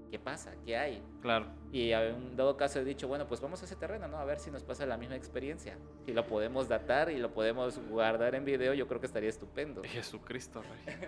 [0.10, 0.54] ¿qué pasa?
[0.66, 1.04] ¿Qué hay?
[1.22, 1.48] Claro.
[1.72, 4.18] Y en dado caso he dicho, bueno, pues vamos a ese terreno, ¿no?
[4.18, 5.78] A ver si nos pasa la misma experiencia.
[6.06, 9.84] Si lo podemos datar y lo podemos guardar en video, yo creo que estaría estupendo.
[9.84, 10.62] Jesucristo,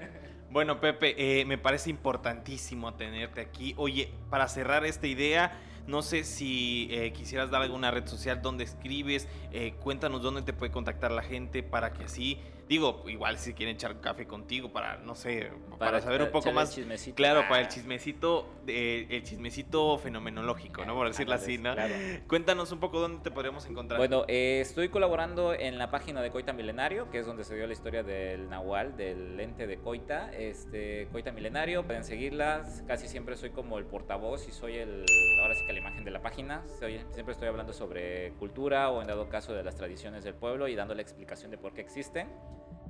[0.52, 3.74] bueno, Pepe, eh, me parece importantísimo tenerte aquí.
[3.78, 5.58] Oye, para cerrar esta idea,
[5.88, 10.54] no sé si eh, quisieras dar alguna red social donde escribes, eh, cuéntanos dónde te
[10.54, 12.40] puede contactar la gente para que así,
[12.70, 16.80] digo, igual si quieren echar café contigo para, no sé, para, saber un poco más.
[17.16, 17.70] Claro, para el ah.
[17.70, 20.94] chismecito, el chismecito fenomenológico, ¿no?
[20.94, 21.74] Por decirlo así, ¿no?
[22.28, 23.98] Cuéntanos un poco dónde te podríamos encontrar.
[23.98, 27.66] Bueno, eh, estoy colaborando en la página de Coita Milenario, que es donde se dio
[27.66, 33.36] la historia del Nahual, del lente de Coita, este, Coita Milenario, pueden seguirlas, casi siempre
[33.36, 35.06] soy como el portavoz y soy el,
[35.42, 36.62] ahora sí que el imagen de la página.
[36.78, 40.76] siempre estoy hablando sobre cultura o en dado caso de las tradiciones del pueblo y
[40.76, 42.28] dando la explicación de por qué existen.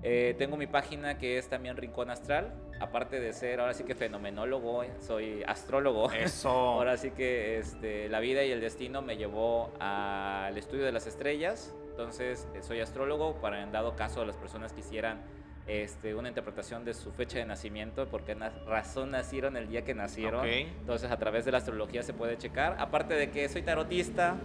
[0.02, 2.54] Eh, tengo mi página que es también Rincón Astral.
[2.80, 6.12] Aparte de ser ahora sí que fenomenólogo, soy astrólogo.
[6.12, 6.50] Eso.
[6.50, 11.06] ahora sí que este, la vida y el destino me llevó al estudio de las
[11.08, 11.76] estrellas.
[11.90, 15.22] Entonces eh, soy astrólogo para en dado caso las personas quisieran
[15.68, 18.34] este, una interpretación de su fecha de nacimiento, porque
[18.66, 20.46] razón nacieron el día que nacieron.
[20.48, 22.78] Entonces a través de la astrología se puede checar.
[22.80, 24.38] Aparte de que soy tarotista,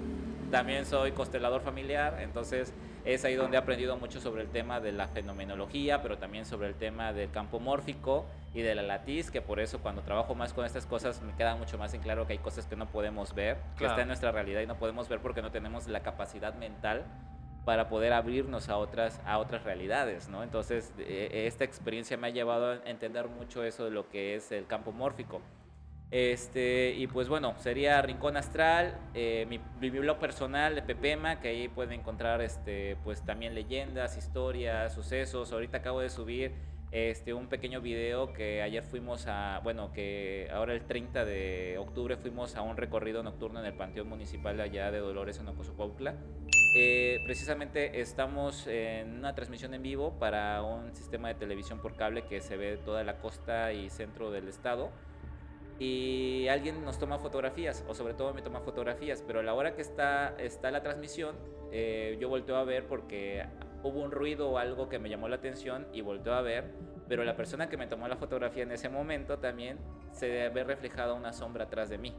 [0.50, 2.74] también soy constelador familiar, entonces
[3.04, 6.68] es ahí donde he aprendido mucho sobre el tema de la fenomenología, pero también sobre
[6.68, 8.24] el tema del campo mórfico
[8.54, 11.54] y de la latiz, que por eso cuando trabajo más con estas cosas me queda
[11.56, 14.32] mucho más en claro que hay cosas que no podemos ver, que está en nuestra
[14.32, 17.04] realidad y no podemos ver porque no tenemos la capacidad mental
[17.64, 20.42] para poder abrirnos a otras, a otras realidades, ¿no?
[20.42, 24.52] Entonces, eh, esta experiencia me ha llevado a entender mucho eso de lo que es
[24.52, 25.40] el campo mórfico.
[26.10, 31.48] Este, y pues bueno, sería Rincón Astral, eh, mi, mi, blog personal de Pepema, que
[31.48, 35.52] ahí pueden encontrar este, pues también leyendas, historias, sucesos.
[35.52, 36.52] Ahorita acabo de subir
[36.94, 42.16] este, un pequeño video que ayer fuimos a, bueno, que ahora el 30 de octubre
[42.16, 46.14] fuimos a un recorrido nocturno en el Panteón Municipal allá de Dolores en Ocosopautla.
[46.76, 52.26] Eh, precisamente estamos en una transmisión en vivo para un sistema de televisión por cable
[52.26, 54.92] que se ve toda la costa y centro del estado.
[55.78, 59.74] Y alguien nos toma fotografías, o sobre todo me toma fotografías, pero a la hora
[59.74, 61.36] que está, está la transmisión,
[61.72, 63.44] eh, yo volteo a ver porque
[63.82, 66.70] hubo un ruido o algo que me llamó la atención y volteo a ver,
[67.08, 69.78] pero la persona que me tomó la fotografía en ese momento también
[70.12, 72.14] se ve reflejada una sombra atrás de mí.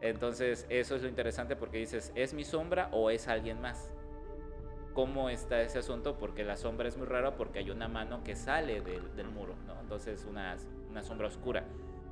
[0.00, 3.90] Entonces, eso es lo interesante porque dices, ¿es mi sombra o es alguien más?
[4.96, 8.34] cómo está ese asunto, porque la sombra es muy rara porque hay una mano que
[8.34, 9.78] sale del, del muro, ¿no?
[9.82, 10.56] Entonces una,
[10.88, 11.64] una sombra oscura.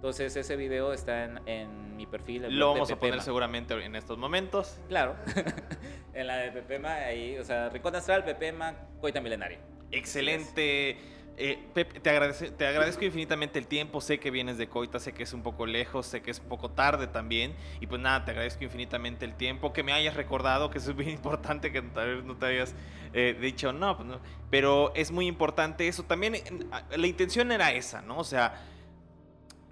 [0.05, 2.45] Entonces ese video está en, en mi perfil.
[2.51, 4.79] Lo vamos a poner seguramente en estos momentos.
[4.87, 5.17] Claro,
[6.13, 9.61] en la de Pepema, ahí, o sea, Rincón Astral, Pepema, Coita Milenario.
[9.91, 10.99] Excelente.
[11.39, 14.03] Eh, Pepe, te, agradece, te agradezco infinitamente el tiempo.
[14.03, 16.49] Sé que vienes de Coita, sé que es un poco lejos, sé que es un
[16.51, 17.55] poco tarde también.
[17.81, 19.73] Y pues nada, te agradezco infinitamente el tiempo.
[19.73, 22.75] Que me hayas recordado, que eso es bien importante, que tal vez no te hayas
[23.15, 24.21] eh, dicho pues no.
[24.51, 26.03] Pero es muy importante eso.
[26.03, 26.35] También
[26.95, 28.19] la intención era esa, ¿no?
[28.19, 28.74] O sea,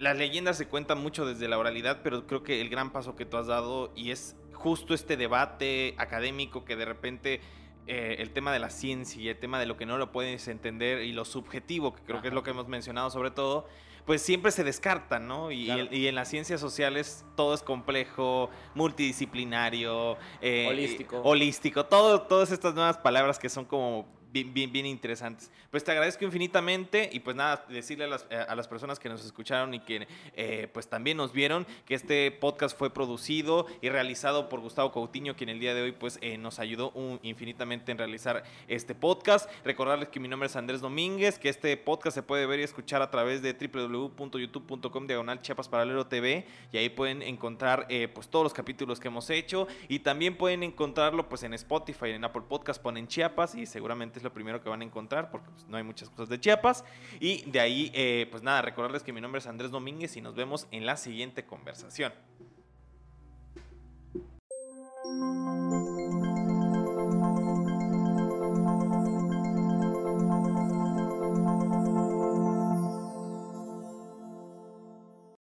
[0.03, 3.25] las leyendas se cuentan mucho desde la oralidad, pero creo que el gran paso que
[3.25, 7.41] tú has dado y es justo este debate académico que de repente
[7.87, 10.47] eh, el tema de la ciencia y el tema de lo que no lo puedes
[10.47, 13.67] entender y lo subjetivo, que creo que es lo que hemos mencionado sobre todo,
[14.05, 15.51] pues siempre se descartan, ¿no?
[15.51, 21.21] Y, y, en las ciencias sociales todo es complejo, multidisciplinario, eh, holístico.
[21.21, 25.51] holístico, todo, todas estas nuevas palabras que son como bien, interesantes.
[25.69, 29.73] Pues te agradezco infinitamente y pues nada, decirle a las, eh, personas que nos escucharon
[29.75, 34.59] y que eh, pues también nos vieron que este podcast fue producido y realizado por
[34.61, 36.91] Gustavo Coutinho, quien el día de hoy pues eh, nos ayudó
[37.21, 39.49] infinitamente en realizar este podcast.
[39.63, 43.01] Recordarles que mi nombre es Andrés Domínguez, que este podcast se puede ver y escuchar
[43.03, 48.53] a través de www.youtube.com diagonal Chiapas Paralelo TV y ahí pueden encontrar pues todos los
[48.53, 53.07] capítulos que hemos hecho y también pueden encontrarlo pues en Spotify, en Apple Podcast ponen
[53.07, 56.29] Chiapas y seguramente lo primero que van a encontrar, porque pues, no hay muchas cosas
[56.29, 56.83] de Chiapas.
[57.19, 60.35] Y de ahí, eh, pues nada, recordarles que mi nombre es Andrés Domínguez y nos
[60.35, 62.13] vemos en la siguiente conversación.